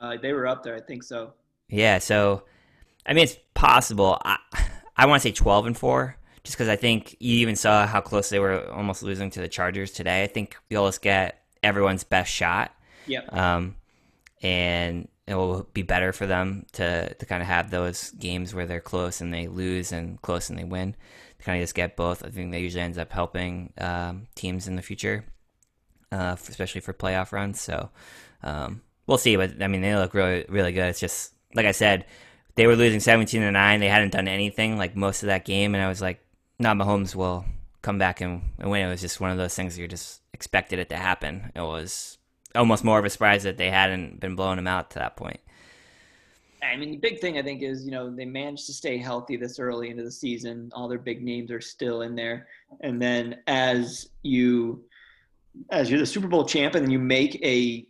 [0.01, 1.35] Uh, they were up there, I think so.
[1.69, 2.45] Yeah, so
[3.05, 4.21] I mean it's possible.
[4.25, 4.39] I
[4.97, 8.01] I want to say twelve and four just because I think you even saw how
[8.01, 10.23] close they were almost losing to the Chargers today.
[10.23, 12.75] I think you'll just get everyone's best shot.
[13.07, 13.21] Yeah.
[13.31, 13.77] Um,
[14.43, 18.67] and it will be better for them to, to kind of have those games where
[18.67, 20.97] they're close and they lose and close and they win.
[21.39, 22.25] To kind of just get both.
[22.25, 25.25] I think that usually ends up helping um, teams in the future,
[26.11, 27.61] uh, especially for playoff runs.
[27.61, 27.91] So
[28.43, 29.37] um, we'll see.
[29.37, 30.89] But I mean, they look really, really good.
[30.89, 32.07] It's just like I said,
[32.57, 33.81] they were losing 17 to 9.
[33.81, 35.77] They hadn't done anything like most of that game.
[35.77, 36.21] And I was like,
[36.59, 37.45] not Mahomes will
[37.83, 38.89] come back and, and win.
[38.89, 41.53] It was just one of those things you just expected it to happen.
[41.55, 42.19] It was
[42.55, 45.41] almost more of a surprise that they hadn't been blowing him out to that point.
[46.63, 49.37] I mean, the big thing I think is you know they managed to stay healthy
[49.37, 50.71] this early into the season.
[50.75, 52.49] All their big names are still in there,
[52.81, 54.85] and then as you
[55.71, 57.87] as you're the Super Bowl champ, and you make a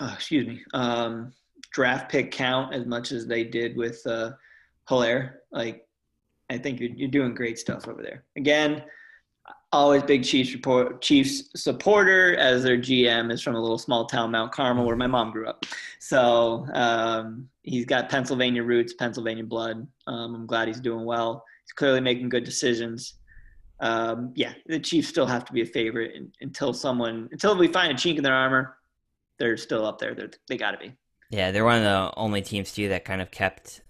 [0.00, 1.32] uh, excuse me um,
[1.72, 4.30] draft pick count as much as they did with uh,
[4.88, 5.86] Helaire, like
[6.50, 8.24] I think you're, you're doing great stuff over there.
[8.36, 8.82] Again,
[9.74, 14.30] always big Chiefs report, Chiefs supporter as their GM is from a little small town,
[14.30, 15.64] Mount Carmel, where my mom grew up.
[15.98, 19.86] So um, he's got Pennsylvania roots, Pennsylvania blood.
[20.06, 21.44] Um, I'm glad he's doing well.
[21.64, 23.14] He's clearly making good decisions.
[23.80, 27.92] Um, yeah, the Chiefs still have to be a favorite until someone, until we find
[27.92, 28.76] a chink in their armor.
[29.38, 30.14] They're still up there.
[30.14, 30.92] They're, they got to be.
[31.30, 33.80] Yeah, they're one of the only teams too that kind of kept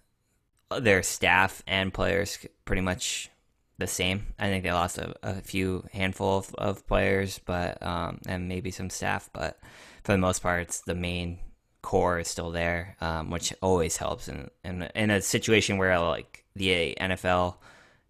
[0.80, 3.30] their staff and players pretty much
[3.78, 4.34] the same.
[4.38, 8.70] I think they lost a, a few handful of, of players, but um, and maybe
[8.70, 9.58] some staff, but
[10.04, 11.38] for the most part, it's the main
[11.82, 14.28] core is still there, um, which always helps.
[14.28, 17.56] And in, in, in a situation where like the NFL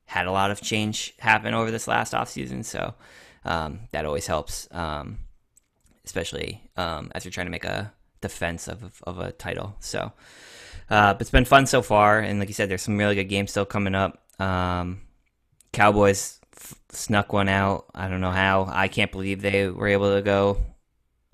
[0.06, 2.94] had a lot of change happen over this last offseason, so
[3.44, 5.18] um, that always helps, um,
[6.04, 9.76] especially um, as you're trying to make a defense of of a title.
[9.80, 10.12] So.
[10.90, 13.24] Uh, but it's been fun so far, and like you said, there's some really good
[13.24, 14.22] games still coming up.
[14.38, 15.00] Um,
[15.74, 17.86] Cowboys f- snuck one out.
[17.94, 18.66] I don't know how.
[18.70, 20.58] I can't believe they were able to go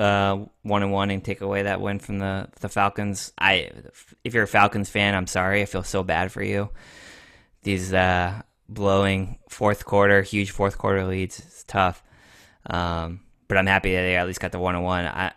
[0.00, 3.32] uh, one and one and take away that win from the the Falcons.
[3.38, 3.70] I,
[4.24, 5.62] if you're a Falcons fan, I'm sorry.
[5.62, 6.70] I feel so bad for you.
[7.62, 11.38] These uh, blowing fourth quarter, huge fourth quarter leads.
[11.38, 12.02] It's tough.
[12.66, 15.04] Um, but I'm happy that they at least got the one and one.
[15.04, 15.32] I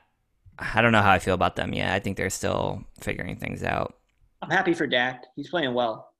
[0.57, 1.91] I don't know how I feel about them yet.
[1.93, 3.95] I think they're still figuring things out.
[4.41, 5.23] I'm happy for Dak.
[5.35, 6.12] He's playing well.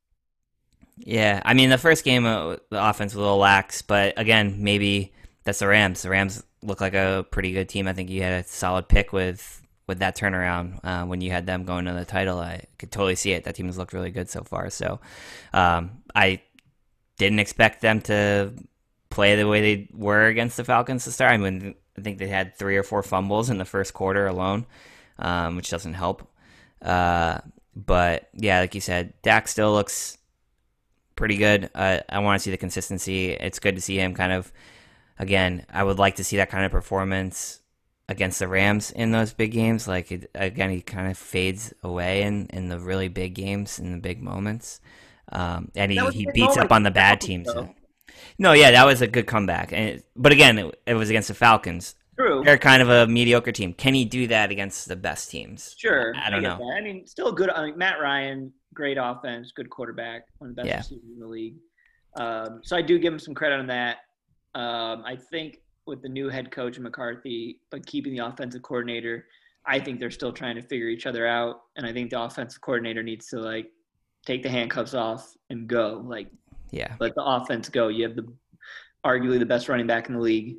[0.97, 4.57] Yeah, I mean the first game uh, the offense was a little lax, but again,
[4.63, 6.01] maybe that's the Rams.
[6.03, 7.87] The Rams look like a pretty good team.
[7.87, 11.45] I think you had a solid pick with with that turnaround uh, when you had
[11.45, 12.39] them going to the title.
[12.39, 13.43] I could totally see it.
[13.43, 14.69] That team has looked really good so far.
[14.69, 14.99] So
[15.51, 16.41] um, I
[17.17, 18.53] didn't expect them to
[19.09, 21.31] play the way they were against the Falcons to start.
[21.31, 24.65] I mean, I think they had three or four fumbles in the first quarter alone,
[25.19, 26.27] um, which doesn't help.
[26.81, 27.39] Uh,
[27.75, 30.17] but yeah, like you said, Dak still looks
[31.15, 31.69] pretty good.
[31.73, 33.31] Uh, I want to see the consistency.
[33.31, 34.51] It's good to see him kind of.
[35.19, 37.61] Again, I would like to see that kind of performance
[38.09, 39.87] against the Rams in those big games.
[39.87, 43.91] Like it, again, he kind of fades away in, in the really big games, in
[43.91, 44.81] the big moments,
[45.31, 47.47] um, and he, he beats up on the bad teams.
[48.39, 49.71] No, yeah, that was a good comeback.
[49.71, 51.95] And but again, it, it was against the Falcons.
[52.17, 52.43] True.
[52.43, 53.73] They're kind of a mediocre team.
[53.73, 55.75] Can he do that against the best teams?
[55.77, 56.13] Sure.
[56.15, 56.57] I don't I know.
[56.57, 56.77] That.
[56.77, 57.49] I mean, still good.
[57.49, 60.77] I mean, Matt Ryan, great offense, good quarterback, one of the best yeah.
[60.77, 61.55] receivers in the league.
[62.15, 63.97] Um, so I do give him some credit on that.
[64.55, 69.25] Um, I think with the new head coach McCarthy, but keeping the offensive coordinator,
[69.65, 71.61] I think they're still trying to figure each other out.
[71.75, 73.71] And I think the offensive coordinator needs to like
[74.25, 76.03] take the handcuffs off and go.
[76.05, 76.27] Like,
[76.71, 77.87] yeah, let the offense go.
[77.87, 78.27] You have the
[79.05, 80.57] arguably the best running back in the league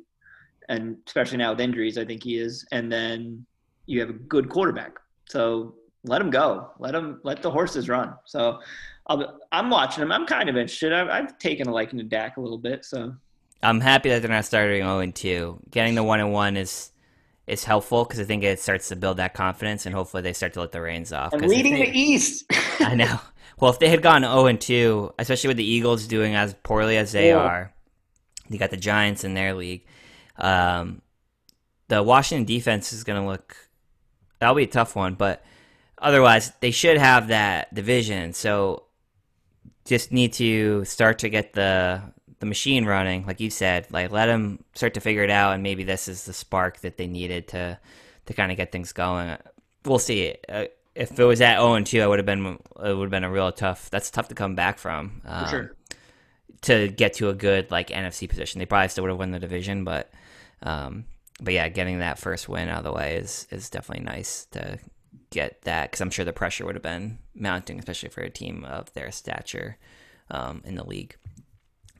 [0.69, 2.65] and especially now with injuries, I think he is.
[2.71, 3.45] And then
[3.85, 4.93] you have a good quarterback,
[5.29, 5.75] so
[6.05, 6.71] let them go.
[6.79, 8.13] Let him let the horses run.
[8.25, 8.59] So
[9.07, 10.11] i am watching them.
[10.11, 10.93] I'm kind of interested.
[10.93, 12.85] I've, I've, taken a liking to Dak a little bit.
[12.85, 13.13] So
[13.61, 15.59] I'm happy that they're not starting 0 and 2.
[15.69, 16.91] Getting the one and one is
[17.47, 20.53] is helpful because I think it starts to build that confidence, and hopefully they start
[20.53, 21.33] to let the reins off.
[21.33, 22.45] And leading they- the East.
[22.79, 23.19] I know.
[23.59, 26.97] Well, if they had gone 0 and 2, especially with the Eagles doing as poorly
[26.97, 27.37] as they Yeah.
[27.37, 27.73] are,
[28.49, 29.85] you got the Giants in their league.
[30.37, 31.01] Um,
[31.87, 33.55] the Washington defense is going to look
[34.39, 35.43] that'll be a tough one, but
[35.97, 38.33] otherwise they should have that division.
[38.33, 38.83] So
[39.85, 42.01] just need to start to get the
[42.39, 43.87] the machine running, like you said.
[43.91, 46.97] Like let them start to figure it out, and maybe this is the spark that
[46.97, 47.79] they needed to
[48.25, 49.37] to kind of get things going.
[49.85, 50.35] We'll see.
[50.49, 53.11] Uh, if it was at zero and two, I would have been it would have
[53.11, 53.89] been a real tough.
[53.89, 55.21] That's tough to come back from.
[55.25, 55.75] Um, sure.
[56.61, 59.39] To get to a good like NFC position, they probably still would have won the
[59.39, 60.11] division, but
[60.63, 61.05] um,
[61.39, 64.79] but yeah, getting that first win out of the way is is definitely nice to
[65.35, 68.65] get that because I'm sure the pressure would have been mounting, especially for a team
[68.65, 69.77] of their stature
[70.31, 71.15] um, in the league.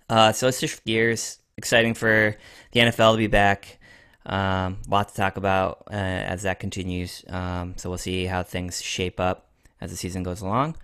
[0.09, 1.39] Uh, so let's shift gears.
[1.57, 2.35] Exciting for
[2.71, 3.79] the NFL to be back.
[4.25, 7.23] Um, lot to talk about uh, as that continues.
[7.29, 10.77] Um, so we'll see how things shape up as the season goes along.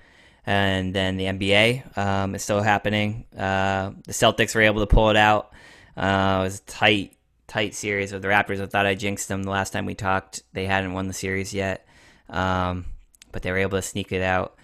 [0.46, 3.26] And then the NBA um, is still happening.
[3.36, 5.52] Uh, the Celtics were able to pull it out.
[5.96, 8.62] Uh, it was a tight, tight series with the Raptors.
[8.62, 10.44] I thought I jinxed them the last time we talked.
[10.54, 11.86] They hadn't won the series yet,
[12.32, 12.86] um,
[13.32, 14.58] but they were able to sneak it out.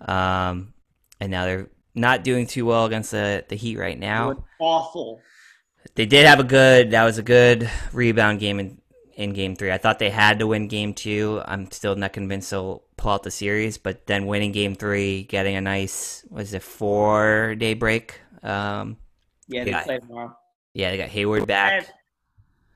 [0.00, 0.74] Um,
[1.20, 4.44] and now they're not doing too well against the, the Heat right now.
[4.60, 5.20] Awful.
[5.94, 6.90] They did have a good.
[6.92, 8.80] That was a good rebound game in
[9.14, 9.72] in game three.
[9.72, 11.40] I thought they had to win game two.
[11.46, 15.56] I'm still not convinced they'll pull out the series, but then winning game three, getting
[15.56, 18.20] a nice was it four day break.
[18.42, 18.98] Um,
[19.48, 19.82] Yeah, they Yeah.
[19.84, 20.36] play tomorrow.
[20.74, 21.88] yeah, they got Hayward back.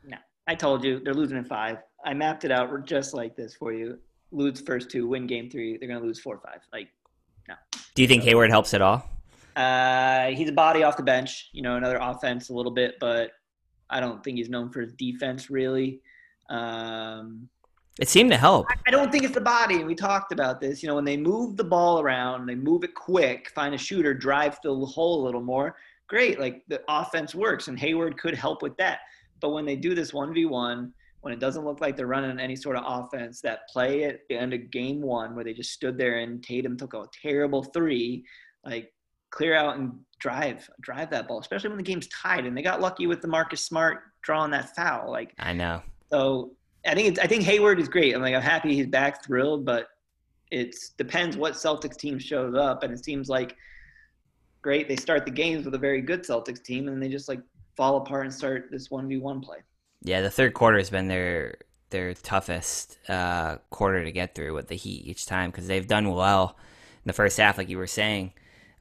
[0.04, 1.78] No, I told you they're losing in five.
[2.04, 3.98] I mapped it out just like this for you.
[4.32, 5.76] Lose first two, win game three.
[5.76, 6.60] They're gonna lose four or five.
[6.72, 6.88] Like,
[7.48, 7.54] no.
[7.94, 9.08] Do you think Hayward helps at all?
[9.56, 11.50] uh, he's a body off the bench.
[11.52, 13.32] You know, another offense a little bit, but
[13.90, 16.00] I don't think he's known for his defense really.
[16.48, 17.48] Um,
[17.98, 18.66] It seemed to help.
[18.86, 19.84] I don't think it's the body.
[19.84, 20.82] We talked about this.
[20.82, 24.14] You know, when they move the ball around, they move it quick, find a shooter,
[24.14, 25.76] drive through the hole a little more.
[26.06, 26.38] Great.
[26.40, 29.00] Like the offense works, and Hayward could help with that.
[29.40, 32.76] But when they do this 1v1, when it doesn't look like they're running any sort
[32.76, 36.18] of offense, that play at the end of game one where they just stood there
[36.18, 38.24] and Tatum took a terrible three,
[38.64, 38.92] like
[39.30, 42.46] clear out and drive, drive that ball, especially when the game's tied.
[42.46, 45.10] And they got lucky with the Marcus Smart drawing that foul.
[45.10, 45.82] Like, I know.
[46.10, 46.52] so
[46.86, 48.14] I think it's, I think Hayward is great.
[48.14, 49.88] I'm like I'm happy he's back, thrilled, but
[50.50, 53.56] it depends what Celtics team shows up, and it seems like
[54.62, 54.88] great.
[54.88, 57.40] They start the games with a very good Celtics team, and they just like
[57.76, 59.58] fall apart and start this one v one play.
[60.02, 61.56] Yeah, the third quarter has been their
[61.90, 66.10] their toughest uh, quarter to get through with the Heat each time because they've done
[66.12, 66.56] well
[67.04, 68.32] in the first half, like you were saying.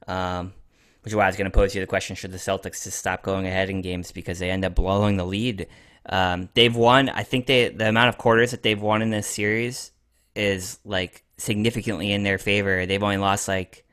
[0.06, 0.54] Um,
[1.02, 2.98] which is why I was going to pose you the question: Should the Celtics just
[2.98, 5.66] stop going ahead in games because they end up blowing the lead?
[6.06, 7.08] Um, they've won.
[7.08, 9.92] I think they the amount of quarters that they've won in this series
[10.34, 12.86] is like significantly in their favor.
[12.86, 13.84] They've only lost like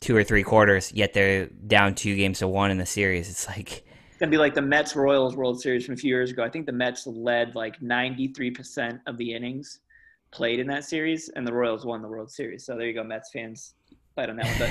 [0.00, 3.28] two or three quarters, yet they're down two games to one in the series.
[3.28, 3.84] It's like
[4.18, 6.42] It's gonna be like the Mets Royals World Series from a few years ago.
[6.42, 9.78] I think the Mets led like 93% of the innings
[10.32, 12.66] played in that series, and the Royals won the World Series.
[12.66, 13.74] So there you go, Mets fans.
[14.16, 14.70] Fight on that one, but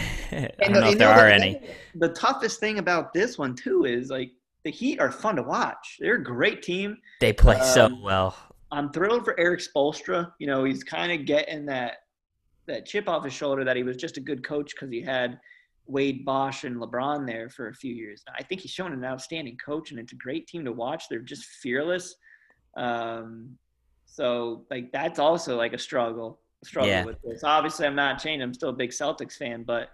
[0.59, 1.61] I don't know the- if there know, are the- any.
[1.95, 4.31] The toughest thing about this one too is like
[4.65, 5.95] the Heat are fun to watch.
[6.01, 6.97] They're a great team.
[7.21, 8.35] They play so Um, well.
[8.73, 10.29] I'm thrilled for Erik Spoelstra.
[10.39, 11.99] You know, he's kind of getting that
[12.65, 15.39] that chip off his shoulder that he was just a good coach because he had
[15.87, 18.23] Wade Bosh and LeBron there for a few years.
[18.37, 21.09] I think he's shown an outstanding coach, and it's a great team to watch.
[21.09, 22.15] They're just fearless.
[22.75, 23.57] Um,
[24.05, 27.05] so like that's also like a struggle struggle Yeah.
[27.05, 27.43] with this.
[27.43, 28.41] Obviously, I'm not changing.
[28.41, 29.91] I'm still a big Celtics fan, but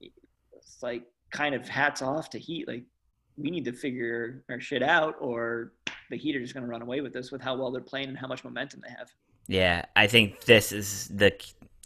[0.00, 2.66] it's like kind of hats off to Heat.
[2.68, 2.84] Like
[3.36, 5.72] we need to figure our shit out, or
[6.10, 8.08] the Heat are just going to run away with this with how well they're playing
[8.08, 9.10] and how much momentum they have.
[9.46, 11.32] Yeah, I think this is the.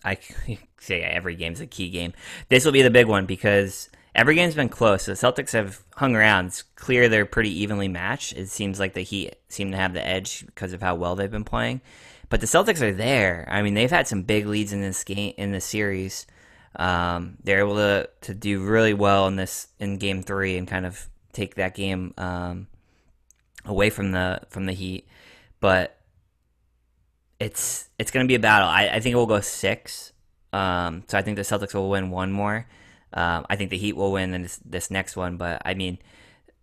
[0.05, 0.19] I
[0.81, 2.13] say every game's a key game.
[2.49, 5.07] This will be the big one because every game's been close.
[5.07, 6.47] The Celtics have hung around.
[6.47, 8.35] It's clear they're pretty evenly matched.
[8.35, 11.31] It seems like the Heat seem to have the edge because of how well they've
[11.31, 11.81] been playing.
[12.29, 13.47] But the Celtics are there.
[13.51, 16.27] I mean, they've had some big leads in this game in this series.
[16.77, 20.85] Um, they're able to to do really well in this in Game Three and kind
[20.85, 22.67] of take that game um,
[23.65, 25.09] away from the from the Heat.
[25.61, 25.98] But
[27.41, 28.69] it's it's going to be a battle.
[28.69, 30.13] I, I think it will go six.
[30.53, 32.67] Um, so I think the Celtics will win one more.
[33.13, 35.37] Um, I think the Heat will win this, this next one.
[35.37, 35.99] But I mean,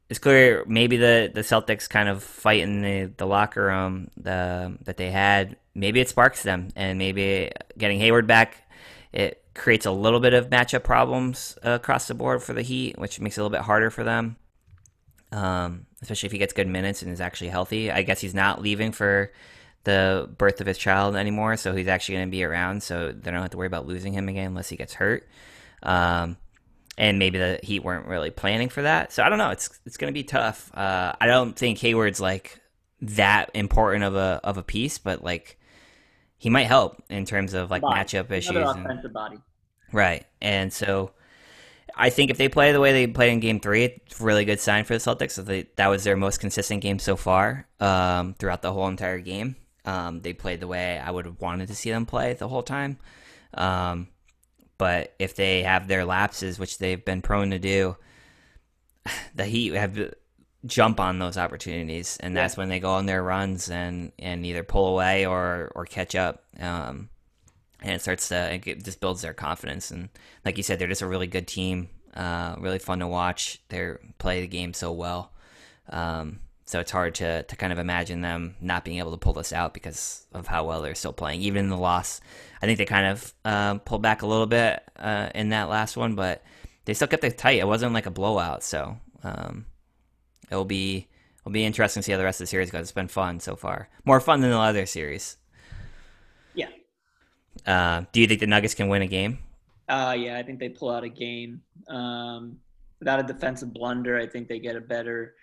[0.10, 4.78] it's clear maybe the, the Celtics kind of fight in the, the locker room the,
[4.84, 5.58] that they had.
[5.74, 8.58] Maybe it sparks them, and maybe getting Hayward back
[9.14, 13.20] it creates a little bit of matchup problems across the board for the Heat, which
[13.22, 14.36] makes it a little bit harder for them.
[15.32, 17.92] um, especially if he gets good minutes and is actually healthy.
[17.92, 19.32] I guess he's not leaving for
[19.86, 22.84] the birth of his child anymore, so he's actually going to be around.
[22.84, 25.28] So they don't have to worry about losing him again unless he gets hurt.
[25.82, 26.38] Um,
[26.98, 29.12] and maybe the Heat weren't really planning for that.
[29.12, 29.52] So I don't know.
[29.52, 30.72] It's it's going to be tough.
[30.76, 32.60] Uh, I don't think Hayward's like
[33.02, 35.60] that important of a of a piece, but like
[36.38, 38.00] he might help in terms of like body.
[38.00, 38.56] matchup issues.
[38.56, 39.40] And, body.
[39.92, 41.12] Right, and so
[41.96, 44.46] I think if they play the way they played in Game Three, it's a really
[44.46, 45.32] good sign for the Celtics.
[45.32, 49.20] So they, that was their most consistent game so far um, throughout the whole entire
[49.20, 49.56] game.
[49.86, 52.64] Um, they played the way I would have wanted to see them play the whole
[52.64, 52.98] time.
[53.54, 54.08] Um,
[54.78, 57.96] but if they have their lapses, which they've been prone to do,
[59.36, 60.12] the Heat have to
[60.66, 62.62] jump on those opportunities, and that's yeah.
[62.62, 66.44] when they go on their runs and and either pull away or or catch up.
[66.60, 67.10] Um,
[67.82, 69.92] and it starts to it just builds their confidence.
[69.92, 70.10] And
[70.44, 73.62] like you said, they're just a really good team, uh, really fun to watch.
[73.70, 75.32] They play the game so well.
[75.90, 79.34] Um, so it's hard to, to kind of imagine them not being able to pull
[79.34, 81.42] this out because of how well they're still playing.
[81.42, 82.20] Even in the loss,
[82.62, 85.96] I think they kind of uh, pulled back a little bit uh, in that last
[85.96, 86.44] one, but
[86.86, 87.60] they still kept it tight.
[87.60, 89.68] It wasn't like a blowout, so um,
[90.50, 91.08] it'll be
[91.42, 92.82] it'll be interesting to see how the rest of the series goes.
[92.82, 95.38] It's been fun so far, more fun than the other series.
[96.56, 96.70] Yeah.
[97.66, 99.38] Uh, do you think the Nuggets can win a game?
[99.88, 101.62] Uh, yeah, I think they pull out a game.
[101.88, 102.58] Um,
[102.98, 105.36] without a defensive blunder, I think they get a better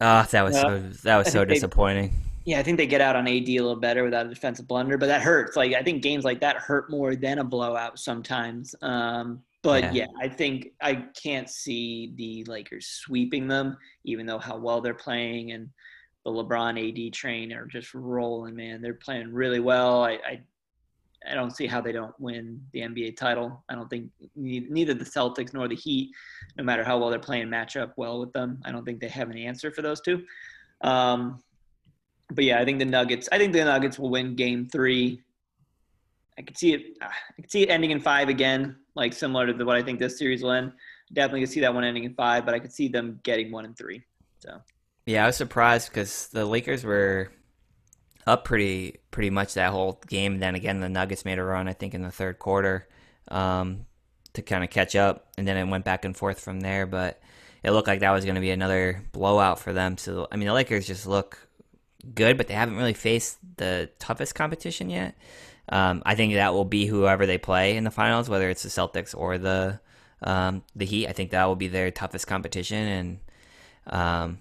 [0.00, 2.10] Ah, oh, that was so that was so disappointing.
[2.10, 4.66] They, yeah, I think they get out on AD a little better without a defensive
[4.66, 5.56] blunder, but that hurts.
[5.56, 8.74] Like I think games like that hurt more than a blowout sometimes.
[8.80, 9.92] Um, but yeah.
[9.92, 10.06] yeah.
[10.20, 15.52] I think I can't see the Lakers sweeping them, even though how well they're playing
[15.52, 15.68] and
[16.24, 18.54] the LeBron AD train are just rolling.
[18.54, 20.04] Man, they're playing really well.
[20.04, 20.40] I, I
[21.28, 23.64] I don't see how they don't win the NBA title.
[23.68, 26.10] I don't think neither the Celtics nor the Heat,
[26.56, 28.60] no matter how well they're playing, match up well with them.
[28.64, 30.22] I don't think they have an answer for those two.
[30.82, 31.42] Um,
[32.30, 33.28] but yeah, I think the Nuggets.
[33.32, 35.22] I think the Nuggets will win Game Three.
[36.38, 36.96] I could see it.
[37.02, 37.10] I
[37.40, 40.42] could see it ending in five again, like similar to what I think this series
[40.42, 40.72] will end.
[41.12, 43.64] Definitely could see that one ending in five, but I could see them getting one
[43.64, 44.02] and three.
[44.38, 44.60] So.
[45.06, 47.32] Yeah, I was surprised because the Lakers were
[48.26, 50.38] up pretty pretty much that whole game.
[50.38, 52.86] Then again, the Nuggets made a run, I think, in the third quarter
[53.28, 53.86] um,
[54.34, 56.86] to kind of catch up, and then it went back and forth from there.
[56.86, 57.20] But
[57.62, 59.98] it looked like that was going to be another blowout for them.
[59.98, 61.48] So I mean, the Lakers just look
[62.14, 65.16] good, but they haven't really faced the toughest competition yet.
[65.70, 68.68] Um, I think that will be whoever they play in the finals, whether it's the
[68.68, 69.80] Celtics or the
[70.22, 71.08] um, the Heat.
[71.08, 73.18] I think that will be their toughest competition, and
[73.86, 74.38] um,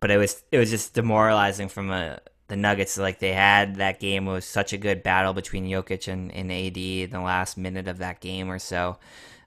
[0.00, 2.20] but it was it was just demoralizing from a
[2.50, 6.34] the Nuggets, like they had that game was such a good battle between Jokic and,
[6.34, 8.98] and AD in the last minute of that game or so,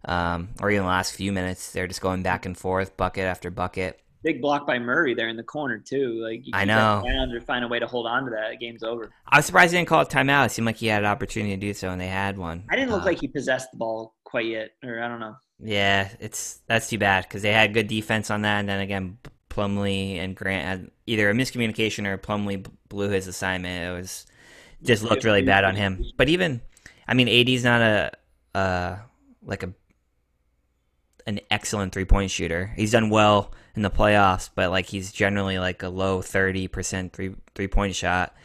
[0.06, 1.72] um, or even the last few minutes.
[1.72, 4.00] They're just going back and forth, bucket after bucket.
[4.24, 6.24] Big block by Murray there in the corner too.
[6.24, 8.58] Like I know, or find a way to hold on to that.
[8.60, 9.12] Game's over.
[9.28, 10.46] I was surprised he didn't call a timeout.
[10.46, 12.64] It seemed like he had an opportunity to do so, and they had one.
[12.72, 15.36] I didn't look uh, like he possessed the ball quite yet, or I don't know.
[15.60, 19.18] Yeah, it's that's too bad because they had good defense on that, and then again,
[19.54, 23.90] Plumlee and Grant had either a miscommunication or Plumlee blew his assignment.
[23.90, 24.26] It was
[24.84, 26.06] just looked really bad on him.
[26.18, 26.62] But even,
[27.08, 28.12] I mean, AD's not a
[28.56, 28.98] uh,
[29.44, 29.74] like a
[31.26, 32.74] an excellent three point shooter.
[32.76, 37.14] He's done well in the playoffs, but like he's generally like a low thirty percent
[37.14, 38.36] three three point shot.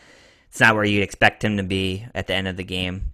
[0.49, 3.13] It's not where you'd expect him to be at the end of the game.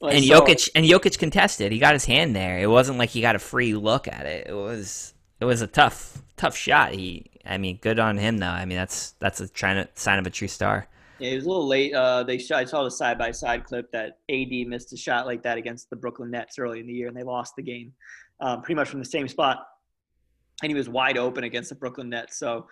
[0.00, 1.72] Well, and Jokic and Jokic contested.
[1.72, 2.58] He got his hand there.
[2.58, 4.48] It wasn't like he got a free look at it.
[4.48, 5.13] It was
[5.44, 6.92] it was a tough tough shot.
[6.92, 8.46] He, I mean, good on him though.
[8.46, 10.88] I mean, that's that's a trying sign of a true star.
[11.18, 11.94] Yeah, he was a little late.
[11.94, 15.26] Uh, they shot, I saw the side by side clip that AD missed a shot
[15.26, 17.92] like that against the Brooklyn Nets early in the year, and they lost the game,
[18.40, 19.64] um, pretty much from the same spot.
[20.62, 22.38] And he was wide open against the Brooklyn Nets.
[22.38, 22.66] So,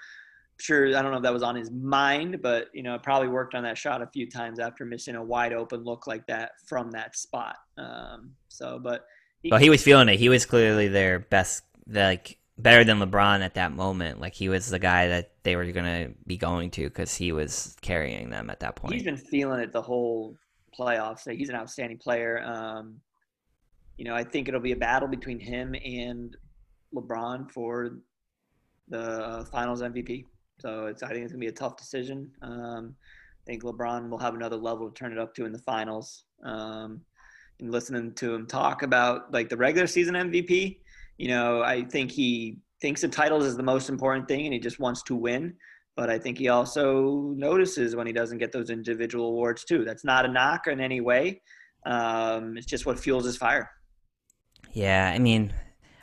[0.59, 3.55] sure, I don't know if that was on his mind, but you know, probably worked
[3.55, 6.91] on that shot a few times after missing a wide open look like that from
[6.93, 7.57] that spot.
[7.77, 9.05] Um, so, but
[9.43, 10.19] he, well, he was feeling it.
[10.19, 14.21] He was clearly their best, like better than LeBron at that moment.
[14.21, 17.33] Like he was the guy that they were going to be going to because he
[17.33, 18.95] was carrying them at that point.
[18.95, 20.37] He's been feeling it the whole
[20.79, 21.31] playoffs.
[21.31, 22.43] He's an outstanding player.
[22.45, 23.01] Um,
[23.97, 26.37] you know, I think it'll be a battle between him and
[26.95, 27.99] LeBron for
[28.89, 30.25] the Finals MVP.
[30.61, 32.31] So it's I think it's gonna be a tough decision.
[32.43, 35.59] Um, I think LeBron will have another level to turn it up to in the
[35.59, 36.25] finals.
[36.45, 37.01] Um,
[37.61, 40.79] and listening to him talk about like the regular season MVP,
[41.23, 44.59] you know, I think he thinks the titles is the most important thing and he
[44.59, 45.55] just wants to win.
[45.95, 49.85] But I think he also notices when he doesn't get those individual awards too.
[49.85, 51.41] That's not a knock in any way.
[51.87, 53.71] Um, it's just what fuels his fire.
[54.73, 55.55] Yeah, I mean,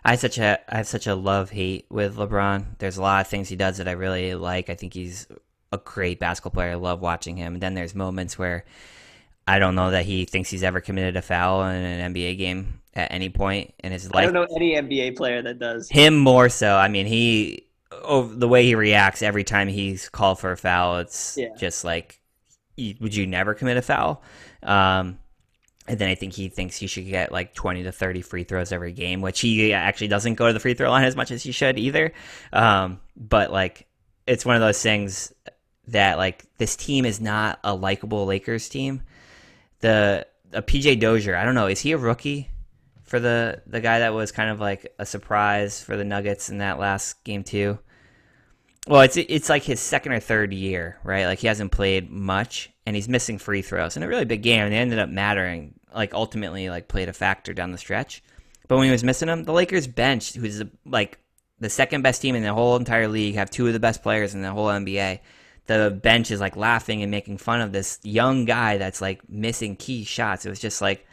[0.05, 2.77] I such a I have such a love hate with LeBron.
[2.77, 4.69] There's a lot of things he does that I really like.
[4.69, 5.27] I think he's
[5.73, 6.71] a great basketball player.
[6.71, 7.55] I love watching him.
[7.55, 8.63] And then there's moments where
[9.49, 12.81] I don't know that he thinks he's ever committed a foul in an NBA game
[12.93, 14.21] at any point in his life.
[14.21, 15.89] I don't know any NBA player that does.
[15.89, 16.75] Him more so.
[16.75, 20.99] I mean, he oh, the way he reacts every time he's called for a foul,
[20.99, 21.55] it's yeah.
[21.57, 22.21] just like,
[22.77, 24.21] would you never commit a foul?
[24.61, 25.17] Um,
[25.87, 28.71] and then I think he thinks he should get like 20 to 30 free throws
[28.71, 31.41] every game, which he actually doesn't go to the free throw line as much as
[31.41, 32.13] he should either.
[32.53, 33.87] Um, but like,
[34.27, 35.33] it's one of those things
[35.87, 39.01] that like this team is not a likable Lakers team.
[39.79, 42.49] The a PJ Dozier, I don't know, is he a rookie
[43.03, 46.59] for the the guy that was kind of like a surprise for the Nuggets in
[46.59, 47.79] that last game too?
[48.87, 51.25] Well, it's it's like his second or third year, right?
[51.25, 54.63] Like he hasn't played much and he's missing free throws in a really big game
[54.63, 58.23] and they ended up mattering like ultimately like played a factor down the stretch.
[58.67, 61.19] But when he was missing them, the Lakers bench, who's like
[61.59, 64.33] the second best team in the whole entire league, have two of the best players
[64.33, 65.19] in the whole NBA
[65.69, 69.75] the bench is like laughing and making fun of this young guy that's like missing
[69.75, 70.45] key shots.
[70.45, 71.05] It was just like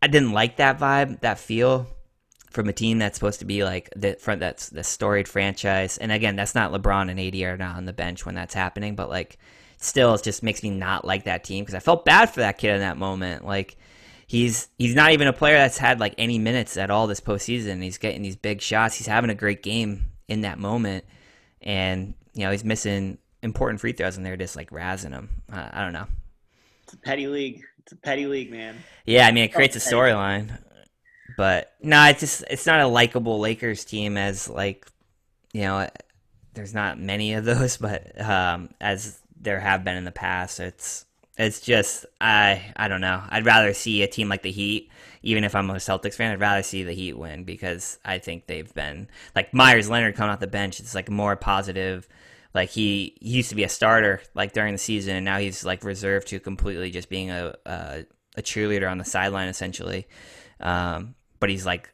[0.00, 1.86] I didn't like that vibe, that feel
[2.50, 5.98] from a team that's supposed to be like the front that's the storied franchise.
[5.98, 8.94] And again, that's not LeBron and AD are not on the bench when that's happening,
[8.96, 9.38] but like
[9.76, 12.58] still it just makes me not like that team because I felt bad for that
[12.58, 13.44] kid in that moment.
[13.44, 13.76] Like
[14.26, 17.82] he's he's not even a player that's had like any minutes at all this postseason.
[17.82, 18.96] He's getting these big shots.
[18.96, 21.04] He's having a great game in that moment,
[21.60, 25.42] and you know he's missing important free throws and they're just like razzing him.
[25.52, 26.06] Uh, I don't know.
[26.84, 27.62] It's a petty league.
[27.80, 28.76] It's a petty league, man.
[29.06, 30.58] Yeah, I mean it creates a storyline,
[31.36, 34.86] but no, it's just it's not a likable Lakers team as like
[35.52, 35.88] you know.
[36.54, 41.06] There's not many of those, but um, as there have been in the past, it's
[41.38, 43.22] it's just I I don't know.
[43.28, 44.90] I'd rather see a team like the Heat,
[45.22, 46.32] even if I'm a Celtics fan.
[46.32, 50.32] I'd rather see the Heat win because I think they've been like Meyers Leonard coming
[50.32, 50.80] off the bench.
[50.80, 52.08] It's like more positive
[52.54, 55.64] like he, he used to be a starter like during the season, and now he's
[55.64, 58.04] like reserved to completely just being a a,
[58.36, 60.06] a cheerleader on the sideline essentially.
[60.60, 61.92] Um, but he's like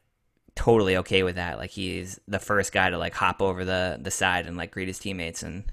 [0.55, 1.59] totally okay with that.
[1.59, 4.89] Like he's the first guy to like hop over the the side and like greet
[4.89, 5.65] his teammates and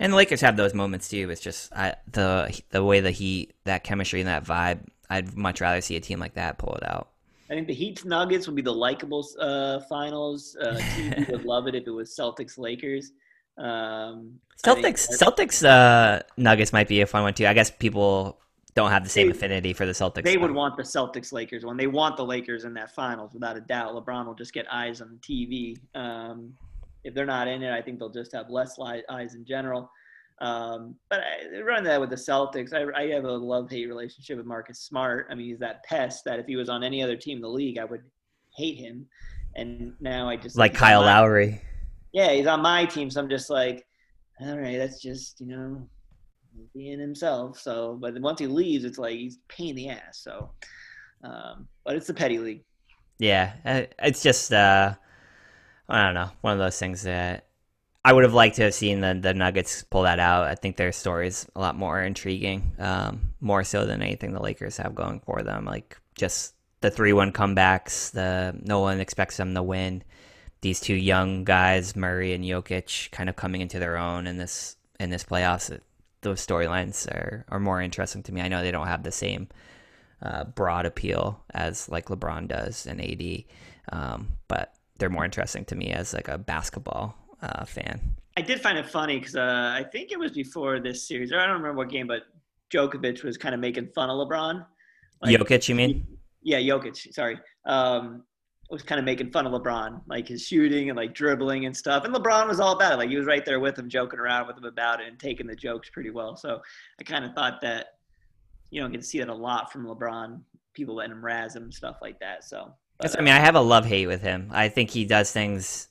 [0.00, 1.30] and the Lakers have those moments too.
[1.30, 4.80] It's just I, the the way the Heat, that chemistry and that vibe.
[5.10, 7.10] I'd much rather see a team like that pull it out.
[7.50, 10.56] I think the Heat Nuggets would be the likable uh, finals.
[10.56, 13.12] Uh, TV would love it if it was Celtics Lakers.
[13.60, 17.46] Um, Celtics, Celtics, uh, Nuggets might be a fun one too.
[17.46, 18.38] I guess people
[18.74, 20.24] don't have the same they, affinity for the Celtics.
[20.24, 21.76] They would want the Celtics Lakers one.
[21.76, 23.94] They want the Lakers in that finals without a doubt.
[23.94, 25.76] LeBron will just get eyes on the TV.
[25.94, 26.54] Um,
[27.04, 29.90] if they're not in it, I think they'll just have less eyes in general.
[30.40, 32.72] Um, but I run that with the Celtics.
[32.72, 35.26] I, I have a love hate relationship with Marcus Smart.
[35.30, 37.48] I mean, he's that pest that if he was on any other team in the
[37.48, 38.02] league, I would
[38.56, 39.06] hate him.
[39.56, 41.60] And now I just like Kyle Lowry
[42.12, 43.86] yeah, he's on my team, so I'm just like,
[44.40, 45.88] all right, that's just you know
[46.74, 47.58] being himself.
[47.58, 50.18] So, but once he leaves, it's like he's pain in the ass.
[50.22, 50.50] So,
[51.22, 52.64] um, but it's the petty league.
[53.18, 54.94] Yeah, uh, it's just uh,
[55.88, 57.46] I don't know, one of those things that
[58.04, 60.46] I would have liked to have seen the the Nuggets pull that out.
[60.46, 64.42] I think their story is a lot more intriguing, um, more so than anything the
[64.42, 65.64] Lakers have going for them.
[65.64, 70.02] Like just the three one comebacks, the no one expects them to win
[70.60, 74.76] these two young guys, Murray and Jokic, kind of coming into their own in this
[74.98, 75.78] in this playoffs.
[76.22, 78.40] Those storylines are are more interesting to me.
[78.40, 79.48] I know they don't have the same
[80.22, 83.44] uh, broad appeal as like LeBron does and AD,
[83.92, 88.16] um, but they're more interesting to me as like a basketball uh, fan.
[88.36, 91.40] I did find it funny because uh, I think it was before this series, or
[91.40, 92.22] I don't remember what game, but
[92.72, 94.64] Djokovic was kind of making fun of LeBron.
[95.22, 96.06] Like, Jokic, you mean?
[96.42, 97.12] Yeah, Jokic.
[97.12, 97.38] Sorry.
[97.66, 98.24] Um,
[98.70, 102.04] was kind of making fun of LeBron, like his shooting and like dribbling and stuff.
[102.04, 102.96] And LeBron was all about it.
[102.96, 105.48] Like he was right there with him, joking around with him about it and taking
[105.48, 106.36] the jokes pretty well.
[106.36, 106.62] So
[107.00, 107.94] I kind of thought that,
[108.70, 110.40] you know, you can see that a lot from LeBron,
[110.72, 112.44] people letting him razz him, stuff like that.
[112.44, 114.50] So, but, I mean, I have a love hate with him.
[114.52, 115.88] I think he does things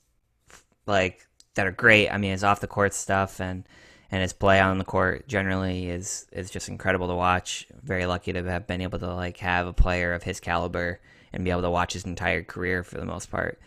[0.86, 2.10] like that are great.
[2.10, 3.68] I mean, his off the court stuff and,
[4.10, 7.68] and his play on the court generally is, is just incredible to watch.
[7.84, 11.02] Very lucky to have been able to like have a player of his caliber
[11.34, 13.60] and be able to watch his entire career for the most part.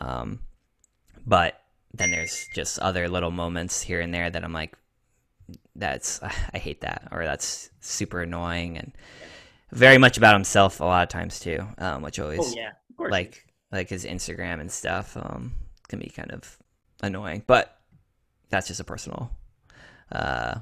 [0.00, 0.40] Um,
[1.26, 1.60] but
[1.94, 4.76] then there's just other little moments here and there that I'm like,
[5.74, 6.20] that's
[6.54, 8.92] I hate that or that's super annoying and
[9.72, 13.44] very much about himself a lot of times too, um, which always oh, yeah, like
[13.72, 15.52] like his Instagram and stuff um,
[15.88, 16.56] can be kind of
[17.02, 17.42] annoying.
[17.46, 17.76] But
[18.48, 19.30] that's just a personal
[20.12, 20.60] uh,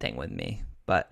[0.00, 0.62] thing with me.
[0.86, 1.10] But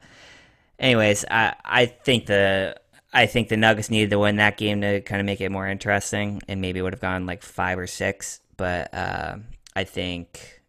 [0.79, 2.77] anyways, I I think the
[3.13, 5.67] I think the Nuggets needed to win that game to kind of make it more
[5.67, 8.41] interesting, and maybe would have gone like five or six.
[8.57, 9.39] But uh,
[9.75, 10.63] I think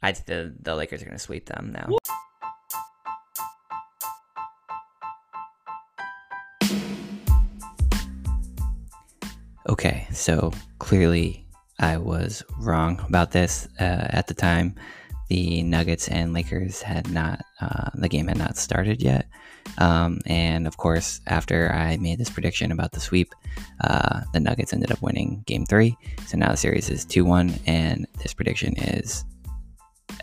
[0.00, 1.96] I think the the Lakers are going to sweep them now.
[9.68, 11.44] Okay, so clearly
[11.80, 14.76] I was wrong about this uh, at the time.
[15.28, 19.26] The Nuggets and Lakers had not, uh, the game had not started yet.
[19.78, 23.34] Um, and of course, after I made this prediction about the sweep,
[23.80, 25.96] uh, the Nuggets ended up winning game three.
[26.26, 29.24] So now the series is 2 1, and this prediction is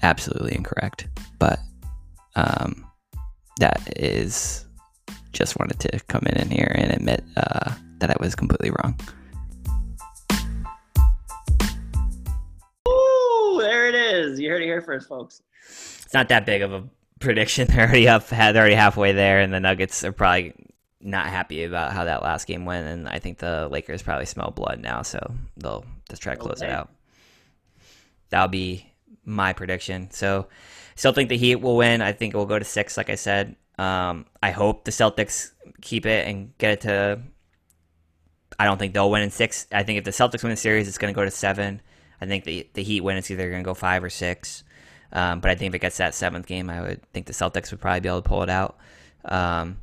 [0.01, 1.07] absolutely incorrect.
[1.39, 1.59] But
[2.35, 2.87] um,
[3.59, 4.65] that is
[5.33, 8.99] just wanted to come in here and admit uh, that I was completely wrong.
[14.24, 14.39] Is.
[14.39, 15.41] You heard it here first, folks.
[15.65, 16.84] It's not that big of a
[17.19, 17.67] prediction.
[17.69, 18.28] They're already up.
[18.28, 20.53] They're already halfway there, and the Nuggets are probably
[21.01, 22.88] not happy about how that last game went.
[22.88, 26.61] And I think the Lakers probably smell blood now, so they'll just try to close
[26.61, 26.71] okay.
[26.71, 26.89] it out.
[28.30, 28.91] That'll be
[29.26, 30.09] my prediction.
[30.11, 30.47] So,
[30.95, 32.01] still think the Heat will win.
[32.01, 33.55] I think it will go to six, like I said.
[33.78, 35.51] Um, I hope the Celtics
[35.82, 37.21] keep it and get it to.
[38.59, 39.67] I don't think they'll win in six.
[39.71, 41.82] I think if the Celtics win the series, it's going to go to seven.
[42.24, 44.63] I think the the Heat win, it's either going to go five or six.
[45.11, 47.69] Um, but I think if it gets that seventh game, I would think the Celtics
[47.71, 48.78] would probably be able to pull it out.
[49.26, 49.78] Um,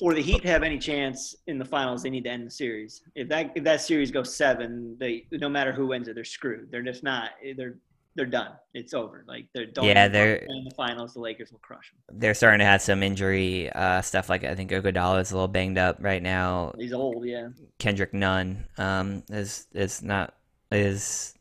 [0.00, 3.02] or the Heat have any chance in the finals, they need to end the series.
[3.14, 6.70] If that if that series goes seven, they no matter who wins it, they're screwed.
[6.70, 7.30] They're just not.
[7.56, 7.76] They're
[8.14, 8.50] they're done.
[8.74, 9.24] It's over.
[9.28, 11.14] Like they're don't yeah, they're in the finals.
[11.14, 12.18] The Lakers will crush them.
[12.18, 14.28] They're starting to have some injury uh, stuff.
[14.28, 16.74] Like I think Iguodala is a little banged up right now.
[16.76, 17.48] He's old, yeah.
[17.78, 20.34] Kendrick Nunn um, is is not
[20.72, 21.34] is.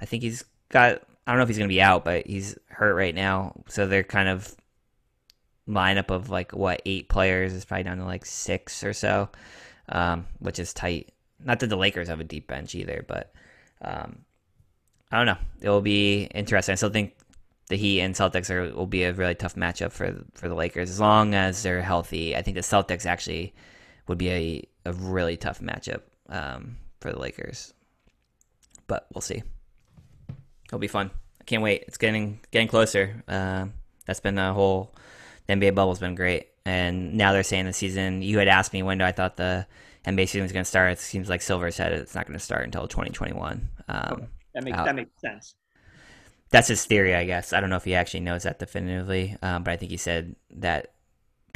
[0.00, 1.02] I think he's got.
[1.26, 3.52] I don't know if he's gonna be out, but he's hurt right now.
[3.68, 4.54] So they're kind of
[5.68, 9.28] lineup of like what eight players is probably down to like six or so,
[9.88, 11.12] um, which is tight.
[11.44, 13.32] Not that the Lakers have a deep bench either, but
[13.82, 14.24] um,
[15.12, 15.38] I don't know.
[15.60, 16.72] It will be interesting.
[16.72, 17.14] I still think
[17.68, 20.90] the Heat and Celtics are will be a really tough matchup for for the Lakers
[20.90, 22.34] as long as they're healthy.
[22.34, 23.54] I think the Celtics actually
[24.06, 26.00] would be a, a really tough matchup
[26.30, 27.74] um, for the Lakers,
[28.88, 29.42] but we'll see.
[30.66, 31.10] It'll be fun.
[31.40, 31.84] I can't wait.
[31.86, 33.22] It's getting getting closer.
[33.28, 33.66] Uh,
[34.06, 34.94] that's been a whole
[35.46, 38.22] the NBA bubble's been great, and now they're saying the season.
[38.22, 39.66] You had asked me when do I thought the
[40.04, 40.92] NBA season was going to start.
[40.92, 43.68] It seems like Silver said it's not going to start until 2021.
[43.88, 45.54] Um, that makes that makes sense.
[46.50, 47.52] That's his theory, I guess.
[47.52, 50.34] I don't know if he actually knows that definitively, um, but I think he said
[50.56, 50.92] that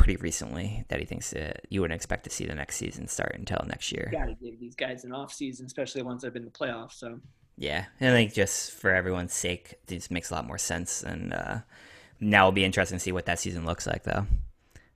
[0.03, 3.37] pretty recently that he thinks that you wouldn't expect to see the next season start
[3.39, 4.09] until next year.
[4.11, 6.59] Got to give these guys an off season, especially ones that have been in the
[6.59, 6.95] playoffs.
[6.95, 7.21] So
[7.57, 11.05] yeah, and I think just for everyone's sake, this makes a lot more sense.
[11.05, 11.59] And uh,
[12.19, 14.27] now it'll be interesting to see what that season looks like, though.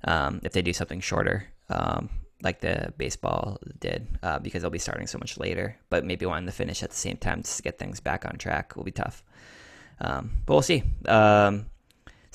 [0.03, 2.11] Um, if they do something shorter, um,
[2.43, 5.79] like the baseball did uh, because they'll be starting so much later.
[5.89, 8.75] But maybe wanting to finish at the same time to get things back on track
[8.75, 9.23] will be tough.
[10.01, 10.83] Um, but we'll see.
[11.07, 11.67] Um,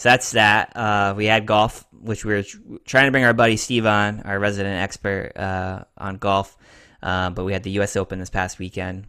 [0.02, 0.76] so that's that.
[0.76, 2.44] Uh, we had golf, which we were
[2.86, 6.58] trying to bring our buddy Steve on, our resident expert uh, on golf.
[7.04, 7.96] Uh, but we had the U.S.
[7.96, 9.06] Open this past weekend.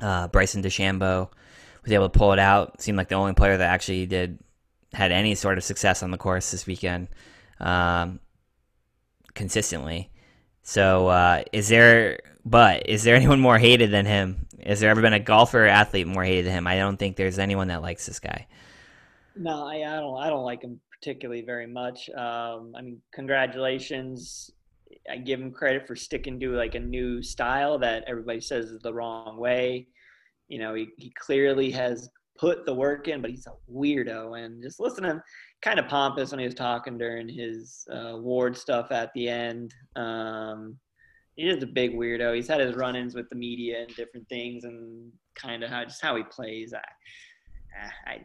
[0.00, 1.30] Uh, Bryson DeChambeau
[1.82, 2.80] was able to pull it out.
[2.80, 4.38] Seemed like the only player that actually did
[4.92, 7.08] had any sort of success on the course this weekend.
[7.58, 8.20] Um,
[9.34, 10.12] consistently.
[10.62, 14.46] So, uh, is there, but is there anyone more hated than him?
[14.64, 16.66] Has there ever been a golfer or athlete more hated than him?
[16.68, 18.46] I don't think there's anyone that likes this guy.
[19.36, 20.16] No, I, I don't.
[20.16, 22.08] I don't like him particularly very much.
[22.10, 24.50] Um, I mean, congratulations.
[25.10, 28.80] I give him credit for sticking to like a new style that everybody says is
[28.80, 29.88] the wrong way.
[30.48, 32.08] You know, he, he clearly has
[32.38, 34.38] put the work in, but he's a weirdo.
[34.38, 35.22] And just listen to him,
[35.62, 39.74] kind of pompous when he was talking during his uh, award stuff at the end.
[39.96, 40.78] Um,
[41.36, 42.34] he is a big weirdo.
[42.34, 46.02] He's had his run-ins with the media and different things, and kind of how just
[46.02, 46.72] how he plays.
[46.72, 46.78] I,
[48.06, 48.18] I, I,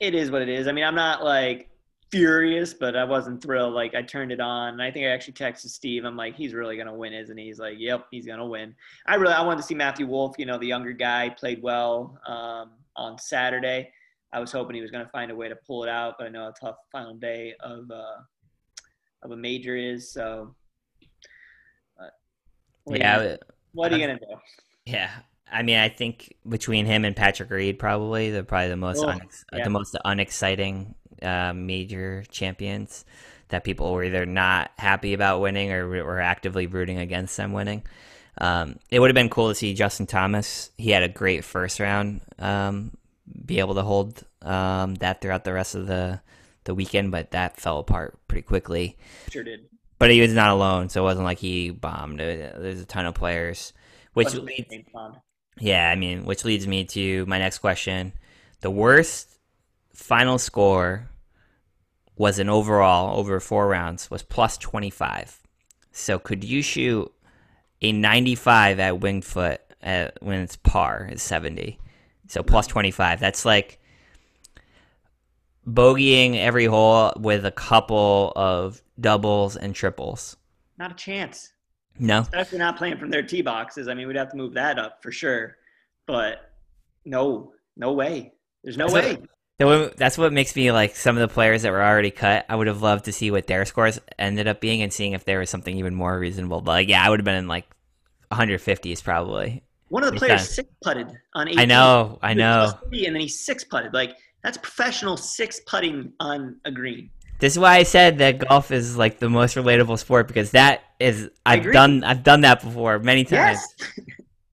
[0.00, 0.66] it is what it is.
[0.66, 1.68] I mean, I'm not like
[2.10, 3.74] furious, but I wasn't thrilled.
[3.74, 6.04] Like I turned it on, and I think I actually texted Steve.
[6.04, 7.44] I'm like, he's really gonna win, isn't he?
[7.44, 8.74] He's like, yep, he's gonna win.
[9.06, 10.36] I really, I wanted to see Matthew Wolff.
[10.38, 13.92] You know, the younger guy played well um, on Saturday.
[14.32, 16.30] I was hoping he was gonna find a way to pull it out, but I
[16.30, 18.22] know how tough final day of uh,
[19.22, 20.10] of a major is.
[20.10, 20.54] So,
[22.84, 23.38] what yeah, are you,
[23.72, 24.36] what are you gonna do?
[24.86, 25.10] Yeah,
[25.50, 29.08] I mean, I think between him and Patrick Reed, probably the probably the most oh,
[29.08, 29.64] unex- yeah.
[29.64, 33.04] the most unexciting uh, major champions
[33.48, 37.82] that people were either not happy about winning or were actively rooting against them winning.
[38.38, 40.70] Um, it would have been cool to see Justin Thomas.
[40.78, 42.20] He had a great first round.
[42.38, 42.92] Um,
[43.44, 46.20] be able to hold um, that throughout the rest of the
[46.64, 48.96] the weekend, but that fell apart pretty quickly.
[49.30, 49.66] Sure did.
[49.98, 52.20] but he was not alone, so it wasn't like he bombed.
[52.20, 53.72] There's a ton of players,
[54.12, 54.68] which leads,
[55.60, 58.12] yeah, I mean, which leads me to my next question:
[58.60, 59.38] the worst
[59.92, 61.08] final score
[62.16, 65.40] was an overall over four rounds was plus 25.
[65.92, 67.10] So could you shoot
[67.80, 71.78] a 95 at Winged Foot at, when it's par is 70?
[72.28, 73.20] So plus 25.
[73.20, 73.80] That's like
[75.66, 80.36] bogeying every hole with a couple of doubles and triples.
[80.78, 81.52] Not a chance.
[82.00, 82.20] No.
[82.20, 83.86] Especially not playing from their tee boxes.
[83.86, 85.58] I mean, we'd have to move that up for sure.
[86.06, 86.50] But
[87.04, 88.32] no, no way.
[88.64, 89.18] There's no way.
[89.58, 92.46] That's what makes me like some of the players that were already cut.
[92.48, 95.24] I would have loved to see what their scores ended up being and seeing if
[95.26, 96.62] there was something even more reasonable.
[96.62, 97.66] But like, yeah, I would have been in like
[98.32, 99.62] 150s probably.
[99.90, 101.58] One of the players six putted on 18.
[101.58, 102.72] I know, I know.
[102.90, 103.92] And then he six putted.
[103.92, 107.10] Like that's professional six putting on a green.
[107.40, 110.82] This is why I said that golf is like the most relatable sport because that
[110.98, 113.60] is I've done I've done that before many times.
[113.78, 114.00] Yes.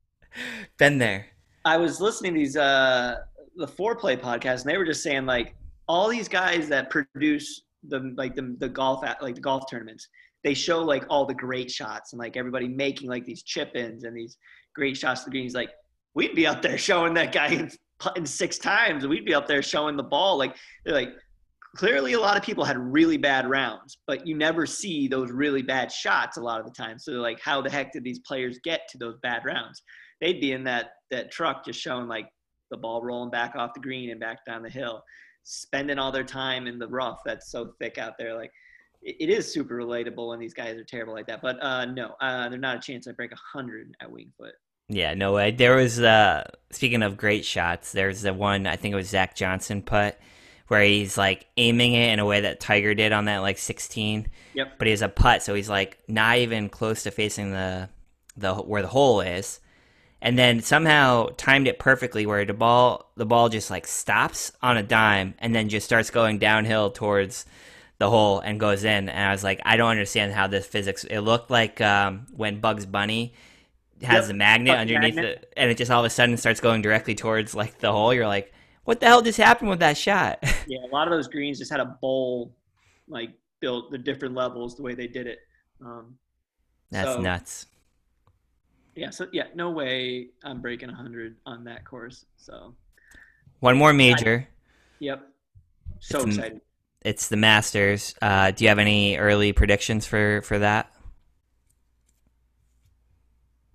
[0.77, 1.27] Been there.
[1.65, 3.17] I was listening to these uh
[3.57, 5.53] the foreplay podcast and they were just saying like
[5.88, 10.07] all these guys that produce the like the, the golf at like the golf tournaments
[10.43, 14.03] they show like all the great shots and like everybody making like these chip ins
[14.03, 14.38] and these
[14.75, 15.71] great shots to the greens like
[16.13, 17.69] we'd be up there showing that guy
[17.99, 21.09] putting six times we'd be up there showing the ball like they're like
[21.78, 25.61] clearly a lot of people had really bad rounds but you never see those really
[25.61, 28.59] bad shots a lot of the time so like how the heck did these players
[28.63, 29.84] get to those bad rounds
[30.19, 32.28] they'd be in that that truck just showing like
[32.69, 35.03] the ball rolling back off the green and back down the hill,
[35.43, 38.36] spending all their time in the rough that's so thick out there.
[38.36, 38.51] Like
[39.01, 41.41] it, it is super relatable when these guys are terrible like that.
[41.41, 44.53] But uh, no, uh, there's not a chance I break a hundred at Winged Foot.
[44.89, 45.51] Yeah, no way.
[45.51, 49.36] There was uh speaking of great shots, there's the one I think it was Zach
[49.36, 50.19] Johnson putt
[50.68, 54.28] where he's like aiming it in a way that Tiger did on that like 16.
[54.53, 54.74] Yep.
[54.78, 57.89] But he has a putt, so he's like not even close to facing the
[58.36, 59.59] the where the hole is
[60.22, 64.78] and then somehow timed it perfectly where the ball the ball just like stops on
[64.78, 67.45] a dime and then just starts going downhill towards
[67.99, 71.03] the hole and goes in and i was like i don't understand how this physics
[71.03, 73.34] it looked like um, when bugs bunny
[74.01, 74.28] has yep.
[74.28, 75.39] the magnet Bugs underneath magnet.
[75.41, 78.13] it and it just all of a sudden starts going directly towards like the hole
[78.13, 78.53] you're like
[78.88, 81.71] what the hell just happened with that shot yeah a lot of those greens just
[81.71, 82.55] had a bowl
[83.07, 85.39] like built the different levels the way they did it
[85.81, 86.17] um,
[86.91, 87.65] that's so, nuts
[88.97, 92.25] yeah, so yeah, no way I'm breaking 100 on that course.
[92.35, 92.73] So
[93.59, 94.47] one more major.
[94.49, 94.53] I,
[94.99, 95.29] yep.
[95.99, 96.61] So it's excited.
[97.05, 98.15] it's the Masters.
[98.23, 100.91] Uh, do you have any early predictions for for that?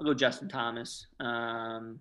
[0.01, 1.07] I'll go Justin Thomas.
[1.21, 2.01] Um,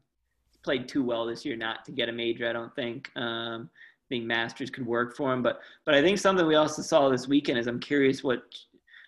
[0.64, 2.50] played too well this year not to get a major.
[2.50, 3.10] I don't think.
[3.16, 6.82] Um, I think Masters could work for him, but but I think something we also
[6.82, 8.44] saw this weekend is I'm curious what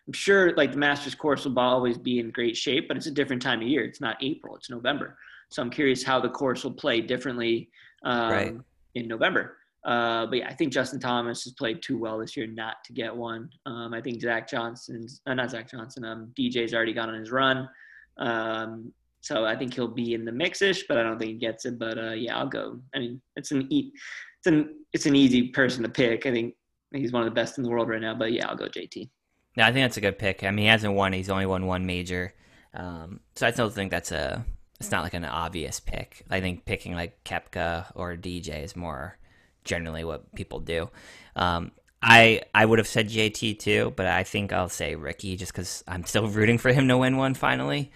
[0.08, 3.12] I'm sure like the Masters course will always be in great shape, but it's a
[3.12, 3.84] different time of year.
[3.84, 5.18] It's not April, it's November.
[5.50, 7.70] So I'm curious how the course will play differently
[8.04, 8.56] um, right.
[8.96, 9.58] in November.
[9.86, 12.94] Uh, but yeah, I think Justin Thomas has played too well this year not to
[12.94, 13.50] get one.
[13.66, 16.06] Um, I think Zach Johnson's uh, not Zach Johnson.
[16.06, 17.70] Um, DJ's already gone on his run,
[18.18, 18.92] um,
[19.24, 21.80] so I think he'll be in the mixish, but I don't think he gets it.
[21.80, 22.82] But uh, yeah, I'll go.
[22.94, 23.94] I mean, it's an e-
[24.40, 26.26] it's an it's an easy person to pick.
[26.26, 26.56] I think
[26.92, 28.14] he's one of the best in the world right now.
[28.14, 29.10] But yeah, I'll go JT.
[29.56, 30.44] No, I think that's a good pick.
[30.44, 32.34] I mean, he hasn't won; he's only won one major,
[32.74, 34.46] um, so I still think that's a.
[34.82, 36.26] It's not like an obvious pick.
[36.30, 39.18] I think picking like Koepka or DJ is more
[39.64, 40.90] generally what people do.
[41.38, 41.72] Um,
[42.02, 45.82] I I would have said JT too, but I think I'll say Rickie just because
[45.88, 47.90] I'm still rooting for him to win one finally,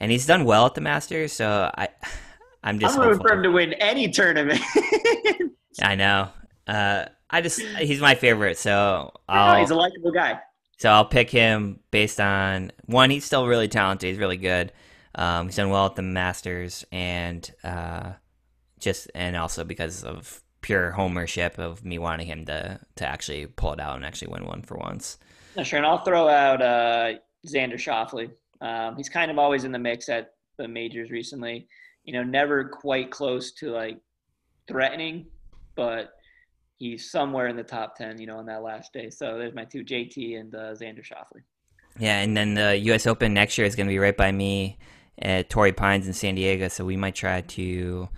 [0.00, 1.32] and he's done well at the Masters.
[1.32, 1.88] So I
[2.64, 4.60] I'm just I'm rooting for him to win any tournament.
[5.82, 6.30] I know.
[6.66, 10.40] Uh, I just he's my favorite, so I'll, he's a likable guy.
[10.78, 13.10] So I'll pick him based on one.
[13.10, 14.10] He's still really talented.
[14.10, 14.72] He's really good.
[15.14, 18.12] Um, he's done well at the Masters, and uh,
[18.78, 23.72] just and also because of pure homership of me wanting him to to actually pull
[23.72, 25.18] it out and actually win one for once.
[25.62, 27.14] sure, and I'll throw out uh,
[27.46, 28.30] Xander Schauffele.
[28.60, 31.68] Um, he's kind of always in the mix at the majors recently.
[32.04, 33.98] You know, never quite close to like
[34.68, 35.26] threatening,
[35.74, 36.10] but
[36.78, 39.10] he's somewhere in the top 10, you know, on that last day.
[39.10, 41.42] So there's my two, JT and uh, Xander Schauffele.
[41.98, 43.06] Yeah, and then the U.S.
[43.06, 44.78] Open next year is going to be right by me
[45.18, 46.68] at Torrey Pines in San Diego.
[46.68, 48.08] So we might try to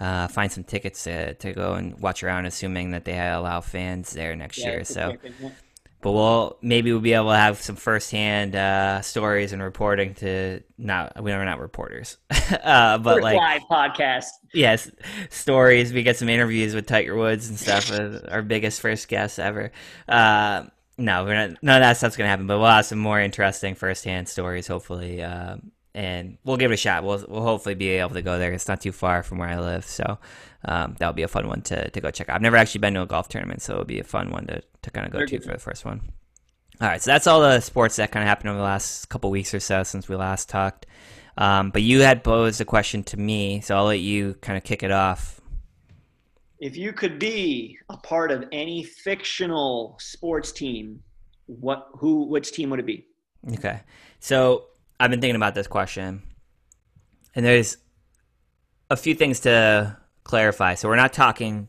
[0.00, 4.12] uh, find some tickets to, to go and watch around, assuming that they allow fans
[4.12, 4.84] there next yeah, year.
[4.84, 5.16] So
[6.02, 10.60] but we'll maybe we'll be able to have some firsthand uh, stories and reporting to
[10.76, 14.26] not we are not reporters, uh, but First like live podcast.
[14.52, 14.90] Yes,
[15.30, 15.92] stories.
[15.92, 17.90] We get some interviews with Tiger Woods and stuff.
[18.28, 19.70] our biggest first guest ever.
[20.08, 20.64] Uh,
[20.98, 21.62] no, we're not.
[21.62, 22.48] None of that stuff's gonna happen.
[22.48, 25.56] But we'll have some more interesting firsthand stories, hopefully, uh,
[25.94, 27.04] and we'll give it a shot.
[27.04, 28.52] We'll we'll hopefully be able to go there.
[28.52, 30.18] It's not too far from where I live, so
[30.64, 32.36] um, that'll be a fun one to, to go check out.
[32.36, 34.62] I've never actually been to a golf tournament, so it'll be a fun one to,
[34.82, 35.44] to kind of go Very to good.
[35.44, 36.12] for the first one.
[36.80, 39.30] All right, so that's all the sports that kind of happened over the last couple
[39.30, 40.86] weeks or so since we last talked.
[41.36, 44.64] Um, but you had posed a question to me, so I'll let you kind of
[44.64, 45.40] kick it off.
[46.58, 51.02] If you could be a part of any fictional sports team,
[51.46, 53.06] what who which team would it be?
[53.54, 53.80] Okay.
[54.20, 54.66] So
[55.00, 56.22] I've been thinking about this question.
[57.34, 57.78] And there's
[58.90, 60.74] a few things to clarify.
[60.74, 61.68] So we're not talking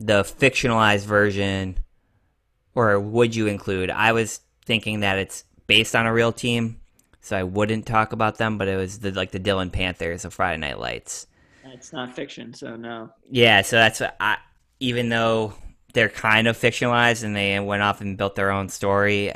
[0.00, 1.78] the fictionalized version
[2.78, 3.90] or would you include?
[3.90, 6.80] I was thinking that it's based on a real team,
[7.20, 10.32] so I wouldn't talk about them, but it was the like the Dillon Panthers of
[10.32, 11.26] Friday Night Lights.
[11.64, 13.10] It's not fiction, so no.
[13.28, 14.36] Yeah, so that's what I.
[14.78, 15.54] Even though
[15.92, 19.32] they're kind of fictionalized and they went off and built their own story,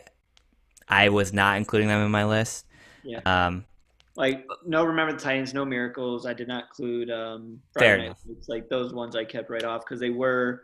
[0.89, 2.65] I was not including them in my list.
[3.03, 3.23] Yeah.
[3.27, 3.65] Um,
[4.15, 6.27] like no, remember the Titans, no miracles.
[6.27, 8.17] I did not include um, Friday Night.
[8.31, 10.63] It's like those ones I kept right off because they were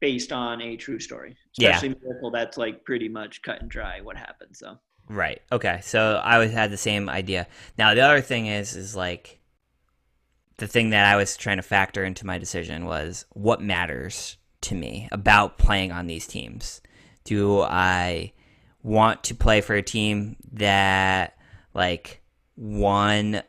[0.00, 1.36] based on a true story.
[1.58, 1.94] Especially yeah.
[2.02, 4.56] Miracle, that's like pretty much cut and dry what happened.
[4.56, 4.78] So.
[5.08, 5.40] Right.
[5.50, 5.80] Okay.
[5.82, 7.46] So I always had the same idea.
[7.78, 9.40] Now the other thing is, is like
[10.58, 14.74] the thing that I was trying to factor into my decision was what matters to
[14.74, 16.80] me about playing on these teams.
[17.24, 18.32] Do I
[18.82, 21.36] want to play for a team that
[21.74, 22.22] like
[22.56, 23.42] won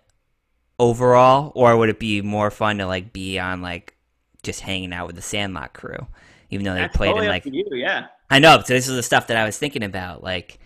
[0.77, 3.95] overall, or would it be more fun to like be on like
[4.43, 6.07] just hanging out with the Sandlot crew,
[6.49, 8.07] even though they That's played totally in like you, yeah.
[8.29, 8.61] I know.
[8.65, 10.59] So this is the stuff that I was thinking about, like,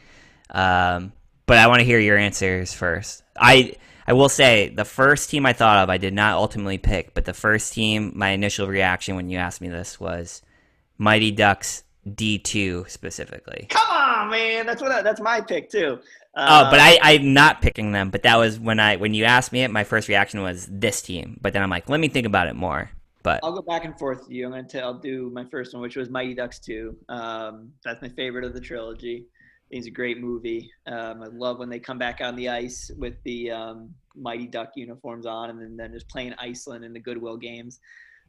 [0.50, 1.14] um,
[1.46, 3.24] but I want to hear your answers first.
[3.38, 3.76] I
[4.08, 7.26] I will say the first team I thought of, I did not ultimately pick, but
[7.26, 10.42] the first team, my initial reaction when you asked me this was
[10.98, 13.68] Mighty Ducks D2 specifically.
[13.70, 14.66] Come on, man.
[14.66, 16.00] That's what I, that's my pick too.
[16.36, 18.10] Uh, oh, but I, I'm not picking them.
[18.10, 21.02] But that was when I when you asked me it, my first reaction was this
[21.02, 21.38] team.
[21.42, 22.90] But then I'm like, let me think about it more.
[23.24, 24.46] But I'll go back and forth with you.
[24.46, 26.96] I'm gonna tell, I'll do my first one, which was Mighty Ducks 2.
[27.10, 29.26] Um, that's my favorite of the trilogy.
[29.72, 30.70] It's a great movie.
[30.86, 34.72] Um, I love when they come back on the ice with the um, Mighty Duck
[34.76, 37.80] uniforms on, and then, then just playing Iceland in the Goodwill games.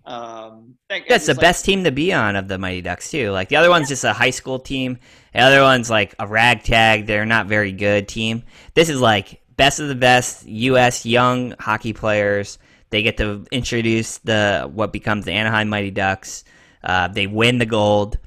[0.07, 3.30] Um, That's the like, best team to be on of the Mighty Ducks too.
[3.30, 4.99] Like the other one's just a high school team.
[5.32, 7.07] The other one's like a ragtag.
[7.07, 8.45] They're not very good team.
[8.74, 11.07] This is like best of the best U.S.
[11.07, 12.59] young hockey players.
[12.95, 16.45] They get to introduce the what becomes the Anaheim Mighty Ducks.
[16.80, 18.18] Uh, they win the gold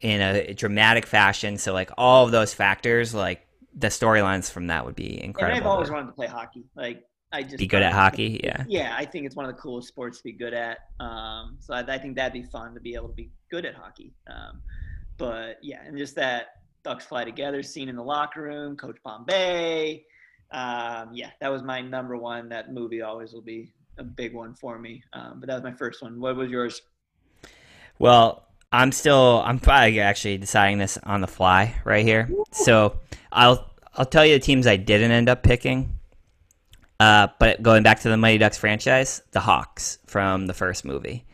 [0.00, 1.58] in a dramatic fashion.
[1.58, 5.56] So like all of those factors, like the storylines from that would be incredible.
[5.56, 6.64] And I've always wanted to play hockey.
[6.74, 8.40] Like I just be good at hockey.
[8.42, 8.64] Yeah.
[8.66, 10.78] Yeah, I think it's one of the coolest sports to be good at.
[10.98, 13.76] Um, so I, I, think that'd be fun to be able to be good at
[13.76, 14.12] hockey.
[14.28, 14.60] Um,
[15.18, 16.48] but yeah, and just that
[16.82, 20.04] Ducks fly together scene in the locker room, Coach Bombay.
[20.50, 22.48] Um, yeah, that was my number one.
[22.48, 25.02] That movie always will be a big one for me.
[25.12, 26.20] Um, but that was my first one.
[26.20, 26.82] What was yours?
[27.98, 32.28] Well, I'm still I'm probably actually deciding this on the fly right here.
[32.52, 32.98] So
[33.32, 35.98] I'll I'll tell you the teams I didn't end up picking.
[36.98, 41.26] Uh, but going back to the Mighty Ducks franchise, the Hawks from the first movie.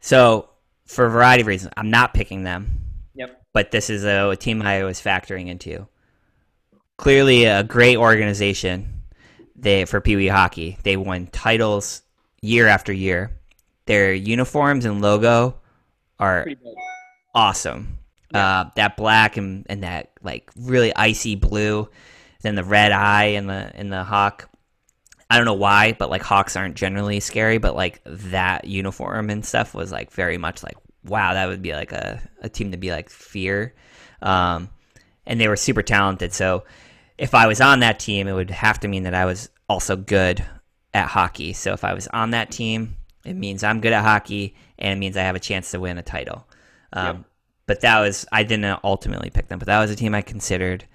[0.00, 0.50] So
[0.86, 2.80] for a variety of reasons, I'm not picking them.
[3.14, 3.42] Yep.
[3.52, 5.88] But this is a, a team I was factoring into.
[6.98, 8.99] Clearly, a great organization.
[9.60, 12.02] They for Pee Wee hockey, they won titles
[12.40, 13.30] year after year.
[13.86, 15.56] Their uniforms and logo
[16.18, 16.46] are
[17.34, 17.98] awesome.
[18.32, 18.60] Yeah.
[18.60, 21.88] Uh, that black and, and that like really icy blue,
[22.42, 24.48] then the red eye and the in the hawk.
[25.28, 29.44] I don't know why, but like hawks aren't generally scary, but like that uniform and
[29.44, 32.76] stuff was like very much like wow, that would be like a, a team to
[32.76, 33.74] be like fear.
[34.22, 34.68] Um,
[35.26, 36.32] and they were super talented.
[36.32, 36.64] So
[37.20, 39.94] if I was on that team, it would have to mean that I was also
[39.94, 40.42] good
[40.94, 41.52] at hockey.
[41.52, 42.96] So if I was on that team,
[43.26, 45.98] it means I'm good at hockey and it means I have a chance to win
[45.98, 46.48] a title.
[46.94, 47.24] Um, yep.
[47.66, 50.86] But that was, I didn't ultimately pick them, but that was a team I considered.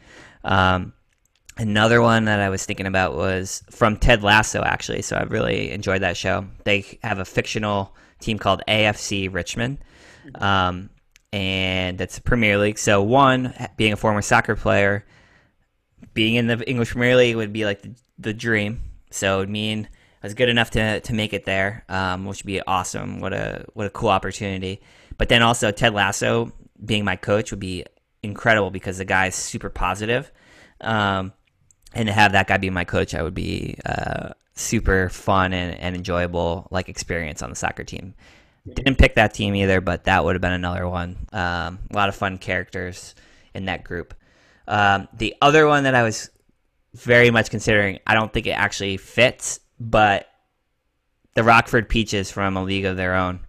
[0.44, 0.94] Um,
[1.58, 5.04] another one that I was thinking about was from Ted Lasso, actually.
[5.04, 6.48] So I really enjoyed that show.
[6.64, 9.78] They have a fictional team called AFC Richmond.
[10.34, 10.90] Um,
[11.32, 12.80] and that's Premier League.
[12.80, 15.06] So, one, being a former soccer player,
[16.16, 18.82] being in the English Premier League would be like the, the dream.
[19.12, 19.88] So, it would mean
[20.24, 23.20] I was good enough to to make it there, um, which would be awesome.
[23.20, 24.82] What a what a cool opportunity.
[25.20, 26.52] But then also Ted Lasso
[26.84, 27.86] being my coach would be
[28.24, 30.32] incredible because the guy is super positive.
[30.82, 31.32] Um,
[31.94, 35.80] and to have that guy be my coach, I would be uh, super fun and,
[35.80, 38.16] and enjoyable like experience on the soccer team.
[38.66, 41.28] Didn't pick that team either, but that would have been another one.
[41.34, 43.14] Um, a lot of fun characters
[43.54, 44.16] in that group.
[44.68, 46.30] Um, the other one that I was
[46.94, 50.28] very much considering, I don't think it actually fits, but
[51.34, 53.42] the Rockford Peaches from A League of Their Own.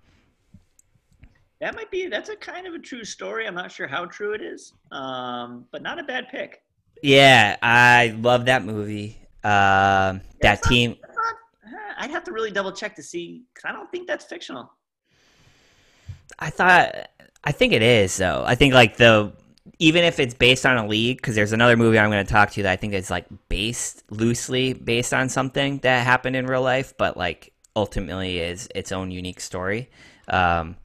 [1.61, 2.09] That might be.
[2.09, 3.47] That's a kind of a true story.
[3.47, 6.63] I'm not sure how true it is, um, but not a bad pick.
[7.03, 9.17] Yeah, I love that movie.
[9.43, 10.97] Um, that not- team.
[11.01, 14.25] Not- uh, I'd have to really double check to see because I don't think that's
[14.25, 14.71] fictional.
[16.39, 17.09] I thought
[17.45, 18.45] I think it is though.
[18.47, 19.33] I think like the
[19.79, 22.51] even if it's based on a league because there's another movie I'm going to talk
[22.53, 26.63] to that I think is like based loosely based on something that happened in real
[26.63, 29.91] life, but like ultimately is its own unique story.
[30.29, 30.77] Um,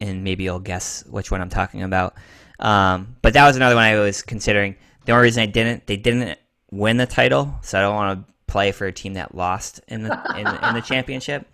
[0.00, 2.14] and maybe you'll guess which one I'm talking about.
[2.58, 4.76] Um, but that was another one I was considering.
[5.04, 6.38] The only reason I didn't, they didn't
[6.70, 10.02] win the title, so I don't want to play for a team that lost in
[10.02, 11.46] the in, in the championship.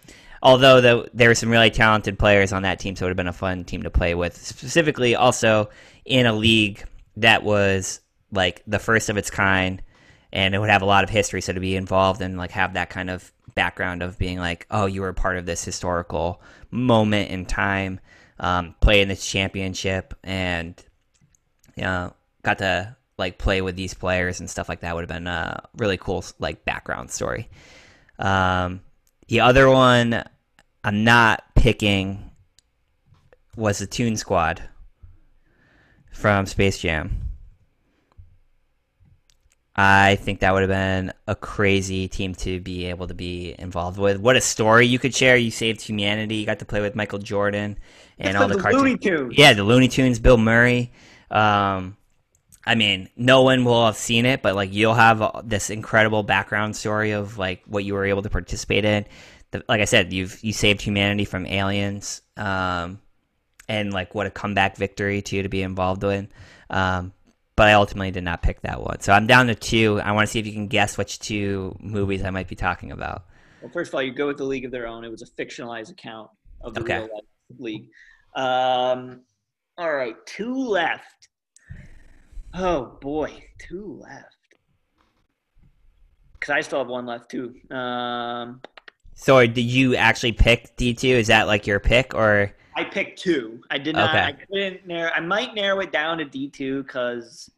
[0.43, 3.17] Although the, there were some really talented players on that team, so it would have
[3.17, 4.37] been a fun team to play with.
[4.37, 5.69] Specifically, also
[6.09, 6.85] in a league
[7.17, 8.01] that was
[8.33, 9.83] like the first of its kind,
[10.33, 11.41] and it would have a lot of history.
[11.41, 14.87] So to be involved and like have that kind of background of being like, oh,
[14.87, 16.41] you were part of this historical
[16.71, 18.01] moment in time,
[18.41, 20.75] um, play in this championship, and
[21.77, 25.09] you know, got to like play with these players and stuff like that would have
[25.09, 27.49] been a really cool like background story.
[28.19, 28.81] Um,
[29.27, 30.25] the other one
[30.83, 32.31] I'm not picking
[33.57, 34.63] was the Toon Squad
[36.19, 37.23] from Space Jam.
[39.81, 43.97] I think that would have been a crazy team to be able to be involved
[43.97, 44.19] with.
[44.19, 45.37] What a story you could share!
[45.37, 46.35] You saved humanity.
[46.35, 47.79] You got to play with Michael Jordan
[48.19, 48.83] and It's all the the cartoons.
[48.83, 49.39] Looney Tunes.
[49.39, 50.91] Yeah, the Looney Tunes, Bill Murray.
[51.31, 51.97] Um,
[52.67, 56.25] I mean, no one will have seen it, but like you'll have uh, this incredible
[56.25, 59.07] background story of like what you were able to participate in.
[59.53, 63.01] The, like I said, you've you saved humanity from aliens, um,
[63.69, 66.29] and like what a comeback victory too to be involved in.
[66.71, 67.13] Um,
[67.57, 70.01] but I ultimately did not pick that one, so I'm down to two.
[70.03, 72.93] I want to see if you can guess which two movies I might be talking
[72.93, 73.25] about.
[73.61, 75.05] Well, first of all, you go with the League of Their Own.
[75.05, 76.99] It was a fictionalized account of the Okay.
[76.99, 77.25] real life
[77.59, 77.89] league.
[78.37, 79.23] Um,
[79.77, 81.29] all right, two left.
[82.55, 84.37] Oh boy, two left.
[86.39, 87.55] Because I still have one left too.
[87.75, 88.61] Um,
[89.15, 91.09] So, did you actually pick D two?
[91.09, 93.61] Is that like your pick, or I picked two.
[93.71, 94.11] I did not.
[94.11, 94.25] Okay.
[94.25, 95.11] I couldn't narrow.
[95.11, 97.51] I might narrow it down to D two because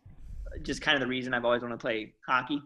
[0.62, 2.62] just kind of the reason I've always wanted to play hockey.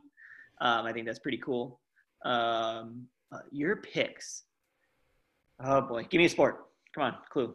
[0.61, 1.81] Um, I think that's pretty cool.
[2.25, 4.45] Um, uh, your picks.
[5.59, 6.67] Oh boy, give me a sport.
[6.95, 7.55] Come on, clue.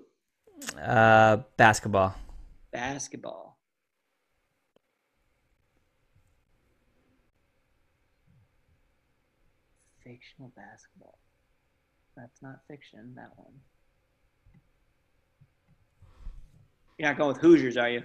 [0.81, 2.13] uh, basketball?
[2.73, 3.57] Basketball.
[10.03, 11.19] Fictional basketball.
[12.17, 13.13] That's not fiction.
[13.15, 13.53] That one.
[16.99, 18.03] You're not going with Hoosiers, are you?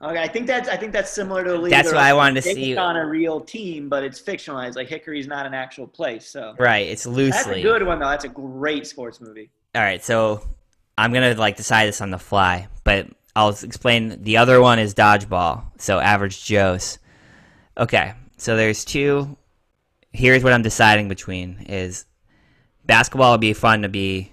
[0.00, 1.70] Okay, I think that's I think that's similar to the league.
[1.72, 2.76] That's what I wanted to see.
[2.76, 4.76] on a real team, but it's fictionalized.
[4.76, 7.30] Like Hickory's not an actual place, so Right, it's loosely.
[7.30, 8.08] that's a good one though.
[8.08, 9.50] That's a great sports movie.
[9.74, 10.46] All right, so
[10.96, 14.22] I'm gonna like decide this on the fly, but I'll explain.
[14.22, 15.64] The other one is dodgeball.
[15.78, 16.98] So average Joe's.
[17.76, 19.36] Okay, so there's two.
[20.12, 22.04] Here's what I'm deciding between: is
[22.84, 24.30] basketball would be fun to be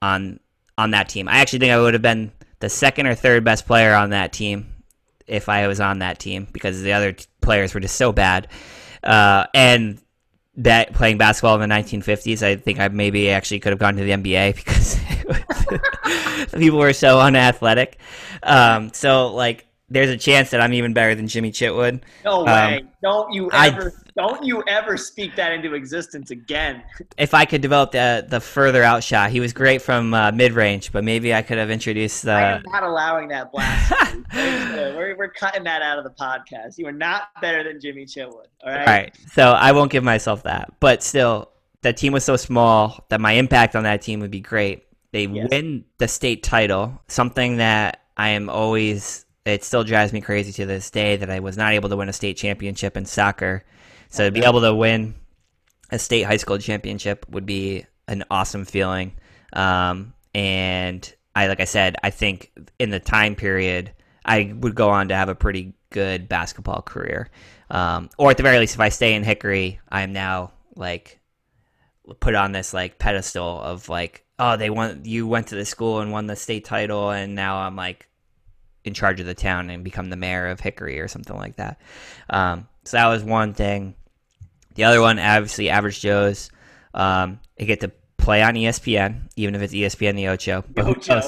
[0.00, 0.40] on
[0.82, 1.28] on that team.
[1.28, 4.32] I actually think I would have been the second or third best player on that
[4.32, 4.66] team
[5.26, 8.48] if I was on that team because the other t- players were just so bad.
[9.02, 10.00] Uh, and
[10.56, 14.04] that playing basketball in the 1950s, I think I maybe actually could have gone to
[14.04, 15.00] the NBA because
[16.58, 17.98] people were so unathletic.
[18.42, 22.00] Um, so like, there's a chance that I'm even better than Jimmy Chitwood.
[22.24, 22.84] No Um, way!
[23.02, 26.82] don't you I- ever, don't you ever speak that into existence again.
[27.18, 30.52] If I could develop the the further out shot, he was great from uh, mid
[30.52, 32.32] range, but maybe I could have introduced the.
[32.32, 34.24] I am not allowing that blasphemy.
[34.34, 36.78] we're, we're, cutting that out of the podcast.
[36.78, 38.46] You are not better than Jimmy Chitwood.
[38.64, 38.80] All right.
[38.80, 41.50] All right, so I won't give myself that, but still,
[41.82, 44.84] the team was so small that my impact on that team would be great.
[45.12, 45.48] They Yes.
[45.50, 49.26] win the state title, something that I am always.
[49.44, 52.08] It still drives me crazy to this day that I was not able to win
[52.08, 53.64] a state championship in soccer.
[54.08, 55.14] So to be able to win
[55.90, 59.12] a state high school championship would be an awesome feeling.
[59.52, 63.92] Um, and I, like I said, I think in the time period,
[64.24, 67.28] I would go on to have a pretty good basketball career.
[67.70, 71.20] Um, or at the very least, if I stay in Hickory, I am now like
[72.20, 75.02] put on this like pedestal of like, oh, they won.
[75.04, 78.08] You went to the school and won the state title, and now I'm like
[78.84, 81.80] in charge of the town and become the mayor of Hickory or something like that.
[82.28, 83.94] Um, so that was one thing.
[84.74, 86.50] The other one, obviously, Average Joe's.
[86.94, 90.64] Um, I get to play on ESPN, even if it's ESPN the Ocho.
[90.74, 91.20] But Ocho.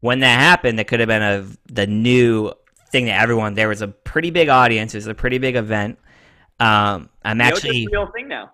[0.00, 2.52] When that happened, that could have been a the new
[2.90, 3.54] thing that everyone.
[3.54, 4.94] There was a pretty big audience.
[4.94, 5.98] It was a pretty big event.
[6.60, 8.52] Um, I'm The actually real thing now.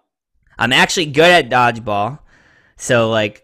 [0.58, 2.18] I'm actually good at dodgeball,
[2.76, 3.42] so like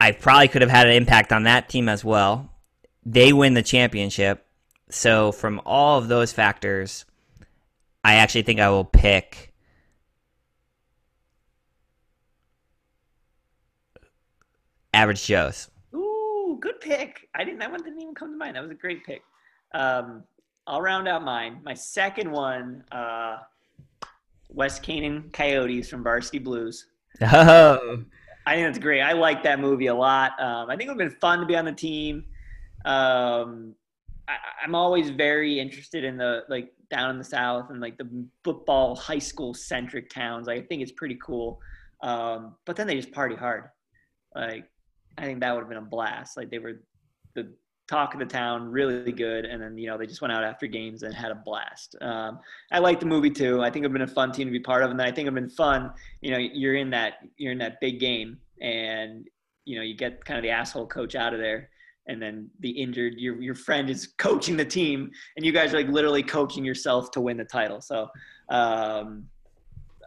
[0.00, 2.50] I probably could have had an impact on that team as well.
[3.06, 4.46] They win the championship,
[4.88, 7.04] so from all of those factors,
[8.02, 9.52] I actually think I will pick.
[14.94, 15.70] Average Joe's.
[15.94, 17.28] Ooh, good pick.
[17.34, 17.58] I didn't.
[17.58, 18.56] That one didn't even come to mind.
[18.56, 19.22] That was a great pick.
[19.72, 20.22] Um,
[20.66, 21.60] I'll round out mine.
[21.62, 23.38] My second one, uh,
[24.48, 26.86] West Canaan Coyotes from Varsity Blues.
[27.20, 28.02] Oh,
[28.46, 29.00] I think that's great.
[29.00, 30.32] I like that movie a lot.
[30.40, 32.24] Um, I think it would have been fun to be on the team.
[32.84, 33.74] Um,
[34.28, 38.26] I, I'm always very interested in the like down in the south and like the
[38.42, 40.48] football high school centric towns.
[40.48, 41.60] I think it's pretty cool.
[42.02, 43.64] Um, but then they just party hard.
[44.34, 44.68] Like
[45.18, 46.36] I think that would have been a blast.
[46.36, 46.82] Like they were
[47.34, 47.52] the
[47.88, 50.66] talk of the town, really good, and then you know they just went out after
[50.66, 51.96] games and had a blast.
[52.00, 52.40] Um,
[52.72, 53.62] I like the movie too.
[53.62, 55.26] I think it'd been a fun team to be part of, and then I think
[55.26, 55.92] it'd been fun.
[56.20, 59.28] You know, you're in that you're in that big game, and
[59.64, 61.70] you know you get kind of the asshole coach out of there,
[62.06, 65.78] and then the injured your your friend is coaching the team, and you guys are
[65.78, 67.80] like literally coaching yourself to win the title.
[67.80, 68.08] So.
[68.48, 69.26] Um,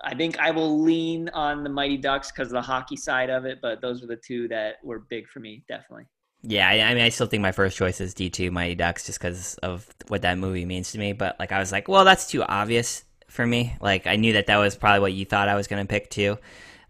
[0.04, 3.46] I think I will lean on the Mighty Ducks because of the hockey side of
[3.46, 6.06] it, but those were the two that were big for me, definitely.
[6.44, 6.70] yeah.
[6.70, 9.20] I, I mean, I still think my first choice is D two Mighty Ducks, just
[9.20, 11.14] because of what that movie means to me.
[11.14, 13.76] But like, I was like, well, that's too obvious for me.
[13.82, 16.12] Like, I knew that that was probably what you thought I was going to pick
[16.12, 16.38] too.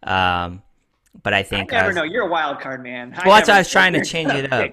[0.03, 0.62] Um,
[1.24, 2.03] but I think I never was- know.
[2.03, 3.14] You're a wild card, man.
[3.26, 4.72] Well, that's why I was trying to change it up.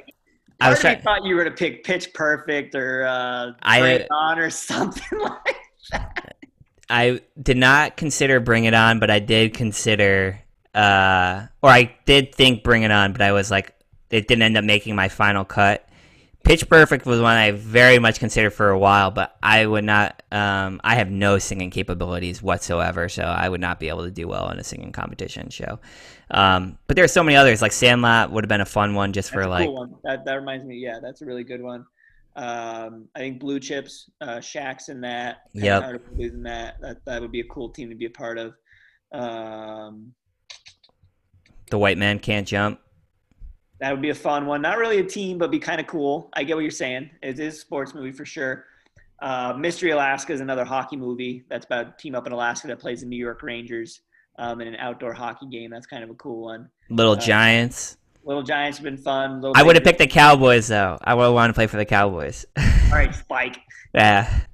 [0.60, 1.00] I was trying.
[1.02, 5.18] thought you were to pick Pitch Perfect or uh, I- Bring It On or something
[5.18, 5.56] like
[5.90, 6.36] that.
[6.88, 10.40] I did not consider Bring It On, but I did consider,
[10.74, 13.74] uh, or I did think Bring It On, but I was like,
[14.10, 15.83] it didn't end up making my final cut.
[16.44, 20.22] Pitch Perfect was one I very much considered for a while, but I would not.
[20.30, 24.28] Um, I have no singing capabilities whatsoever, so I would not be able to do
[24.28, 25.80] well in a singing competition show.
[26.30, 27.62] Um, but there are so many others.
[27.62, 29.66] Like Sandlot would have been a fun one just That's for a like.
[29.66, 29.94] cool one.
[30.04, 30.76] That, that reminds me.
[30.76, 31.86] Yeah, that's a really good one.
[32.36, 35.50] Um, I think Blue Chips, uh, Shaq's in that.
[35.54, 35.82] Penn Yep.
[35.82, 36.74] Hardaway is in that.
[36.82, 38.52] That that would be a cool team to be a part of.
[39.12, 40.12] Um,
[41.70, 42.80] The White Man Can't Jump.
[43.84, 44.62] That would be a fun one.
[44.62, 46.30] Not really a team, but be kind of cool.
[46.32, 47.10] I get what you're saying.
[47.22, 48.64] It is a sports movie for sure.
[49.20, 52.78] Uh, Mystery Alaska is another hockey movie that's about a team up in Alaska that
[52.78, 54.00] plays the New York Rangers
[54.38, 55.70] um, in an outdoor hockey game.
[55.70, 56.70] That's kind of a cool one.
[56.88, 57.98] Little Uh, Giants.
[58.24, 59.42] Little Giants have been fun.
[59.42, 60.96] Little I would have picked the Cowboys though.
[61.04, 62.46] I would have wanted to play for the Cowboys.
[62.56, 63.58] All right, Spike.
[63.94, 64.44] yeah.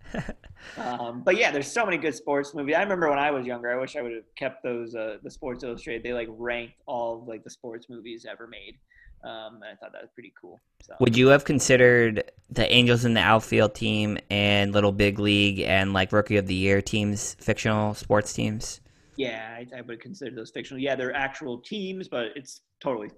[0.76, 2.74] Um, but yeah, there's so many good sports movies.
[2.76, 3.70] I remember when I was younger.
[3.72, 4.96] I wish I would have kept those.
[4.96, 6.02] Uh, the Sports Illustrated.
[6.02, 8.74] They like ranked all like the sports movies ever made.
[9.22, 10.58] Um, and I thought that was pretty cool.
[10.82, 10.94] So.
[11.00, 15.92] Would you have considered the Angels in the outfield team and Little Big League and
[15.92, 18.80] like Rookie of the Year teams fictional sports teams?
[19.16, 20.82] Yeah, I, I would consider those fictional.
[20.82, 23.10] Yeah, they're actual teams, but it's totally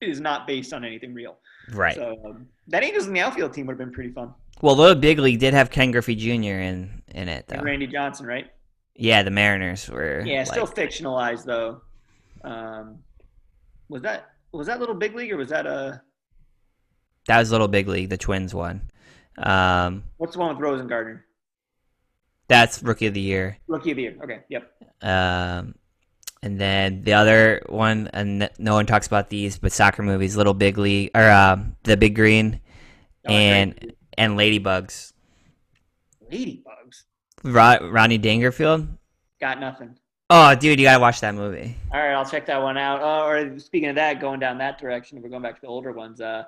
[0.00, 1.36] it is not based on anything real.
[1.72, 1.94] Right.
[1.94, 4.34] So um, that Angels in the outfield team would have been pretty fun.
[4.62, 6.60] well, Little Big League did have Ken Griffey Jr.
[6.60, 7.56] in in it though.
[7.56, 8.50] And Randy Johnson, right?
[8.94, 10.22] Yeah, the Mariners were.
[10.24, 11.82] Yeah, like- still fictionalized though.
[12.42, 12.98] Um,
[13.88, 16.02] was that was that Little Big League or was that a
[17.26, 18.90] that was Little Big League, the Twins one.
[19.38, 21.20] Um, what's the one with Rowengartner?
[22.46, 23.56] that's Rookie of the Year.
[23.66, 24.16] Rookie of the Year.
[24.22, 24.70] Okay, yep.
[25.02, 25.74] Um,
[26.42, 30.52] and then the other one, and no one talks about these, but soccer movies, Little
[30.54, 32.60] Big League or um, the Big Green,
[33.26, 33.96] Oh, and agree.
[34.18, 35.14] and Ladybugs.
[36.30, 37.04] Ladybugs.
[37.42, 38.86] Ro- Rodney Dangerfield.
[39.40, 39.96] Got nothing.
[40.30, 41.76] Oh, dude, you gotta watch that movie.
[41.92, 43.00] All right, I'll check that one out.
[43.02, 45.92] Oh, or speaking of that, going down that direction, we're going back to the older
[45.92, 46.20] ones.
[46.20, 46.44] Uh,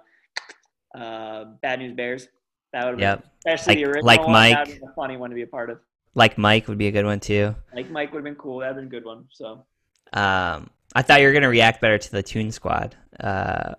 [0.95, 2.29] uh, Bad News Bears.
[2.73, 3.21] That would have Yep.
[3.23, 4.33] been, especially the original like one.
[4.33, 4.67] Mike.
[4.81, 5.81] That a funny one to be a part of.
[6.15, 7.55] Like Mike would be a good one too.
[7.75, 8.61] Like Mike would have been cool.
[8.61, 9.27] That would have been a good one.
[9.31, 9.67] So
[10.15, 13.75] Um, I thought you were gonna react better to the Toon Squad, uh,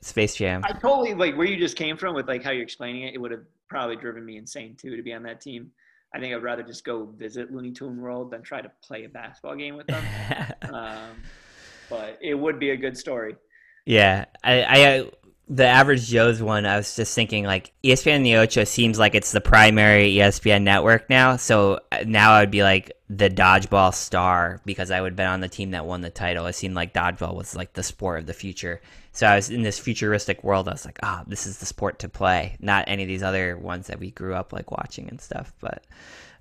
[0.00, 0.62] Space Jam.
[0.64, 3.14] I totally like where you just came from with like how you're explaining it.
[3.14, 5.72] It would have probably driven me insane too to be on that team.
[6.14, 9.08] I think I'd rather just go visit Looney Tune World than try to play a
[9.08, 10.04] basketball game with them.
[10.72, 11.16] um,
[11.90, 13.34] but it would be a good story.
[13.84, 15.10] Yeah, I, I
[15.48, 16.64] the average Joe's one.
[16.66, 21.10] I was just thinking like ESPN the Ocho seems like it's the primary ESPN network
[21.10, 21.36] now.
[21.36, 25.26] So uh, now I would be like the dodgeball star because I would have been
[25.26, 26.46] on the team that won the title.
[26.46, 28.80] It seemed like dodgeball was like the sport of the future.
[29.12, 30.66] So I was in this futuristic world.
[30.68, 33.56] I was like, ah, this is the sport to play, not any of these other
[33.58, 35.52] ones that we grew up like watching and stuff.
[35.60, 35.84] But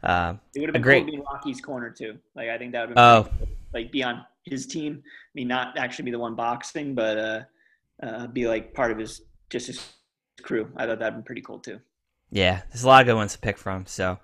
[0.02, 2.18] um, It would have been great cool Rocky's corner too.
[2.36, 3.38] Like I think that would have been Oh.
[3.46, 3.48] cool.
[3.74, 5.04] like be on his team.
[5.06, 7.42] I mean, not actually be the one boxing, but uh,
[8.02, 9.94] uh, be like part of his just his
[10.42, 10.70] crew.
[10.76, 11.80] I thought that'd be pretty cool too.
[12.32, 13.86] Yeah, there's a lot of good ones to pick from.
[13.86, 14.18] So,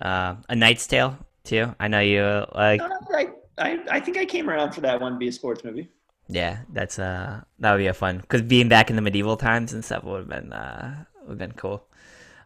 [0.00, 1.74] uh, a Knight's Tale too.
[1.80, 2.80] I know you uh, like.
[2.80, 3.28] I,
[3.58, 5.88] I I think I came around for that one to be a sports movie.
[6.28, 9.72] Yeah, that's uh that would be a fun because being back in the medieval times
[9.72, 11.84] and stuff would have been uh would have been cool.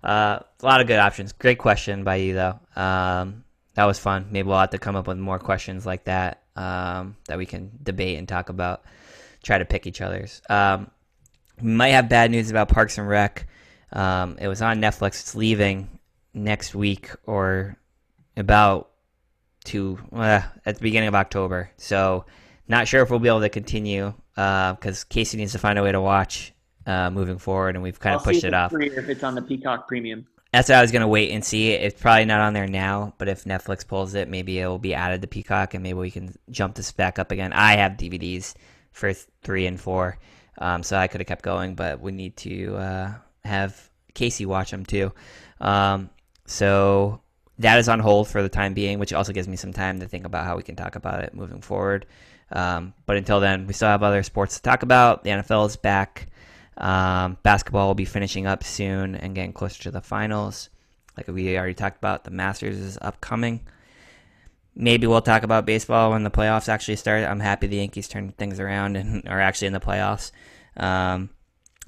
[0.02, 1.32] Uh, a lot of good options.
[1.32, 2.58] Great question by you though.
[2.76, 4.26] Um, that was fun.
[4.30, 7.70] Maybe we'll have to come up with more questions like that um, that we can
[7.82, 8.84] debate and talk about.
[9.44, 10.42] Try to pick each other's.
[10.48, 10.90] Um,
[11.62, 13.46] we might have bad news about Parks and Rec.
[13.92, 15.20] Um, it was on Netflix.
[15.20, 15.88] It's leaving
[16.32, 17.76] next week or
[18.36, 18.90] about
[19.66, 21.70] to uh, at the beginning of October.
[21.76, 22.26] So
[22.68, 25.82] not sure if we'll be able to continue because uh, Casey needs to find a
[25.82, 26.52] way to watch
[26.86, 28.72] uh, moving forward, and we've kind I'll of pushed it off.
[28.74, 30.26] If it's on the Peacock Premium.
[30.52, 31.72] That's what I was gonna wait and see.
[31.72, 34.94] It's probably not on there now, but if Netflix pulls it, maybe it will be
[34.94, 37.52] added to Peacock, and maybe we can jump this back up again.
[37.52, 38.54] I have DVDs
[38.94, 40.18] for th- three and four,
[40.58, 43.14] um, so I could have kept going, but we need to uh,
[43.44, 45.12] have Casey watch them too.
[45.60, 46.08] Um,
[46.46, 47.20] so
[47.58, 50.08] that is on hold for the time being, which also gives me some time to
[50.08, 52.06] think about how we can talk about it moving forward.
[52.50, 55.24] Um, but until then, we still have other sports to talk about.
[55.24, 56.28] The NFL is back.
[56.76, 60.70] Um, basketball will be finishing up soon and getting closer to the finals.
[61.16, 63.60] Like we already talked about, the Masters is upcoming.
[64.76, 67.24] Maybe we'll talk about baseball when the playoffs actually start.
[67.24, 70.32] I'm happy the Yankees turned things around and are actually in the playoffs.
[70.76, 71.30] Um,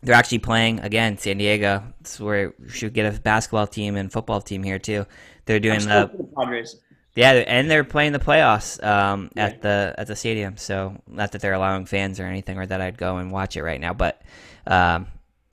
[0.03, 1.83] they're actually playing again San Diego.
[2.01, 5.07] This where we should get a basketball team and football team here too.
[5.47, 6.77] They're doing the, the Padres.
[7.17, 9.47] Yeah, and they're playing the playoffs um, yeah.
[9.47, 10.59] at the at the stadium.
[10.59, 13.63] So not that they're allowing fans or anything, or that I'd go and watch it
[13.63, 13.95] right now.
[13.95, 14.21] But
[14.67, 15.07] um,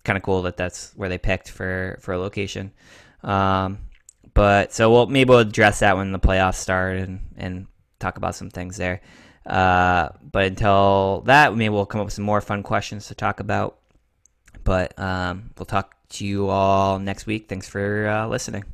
[0.04, 2.74] kind of cool that that's where they picked for for a location.
[3.24, 3.80] Um,
[4.34, 7.68] but so we'll maybe we'll address that when the playoffs start and and
[8.00, 9.02] talk about some things there.
[9.46, 13.40] Uh, but until that, maybe we'll come up with some more fun questions to talk
[13.40, 13.78] about.
[14.64, 17.50] But um, we'll talk to you all next week.
[17.50, 18.73] Thanks for uh, listening.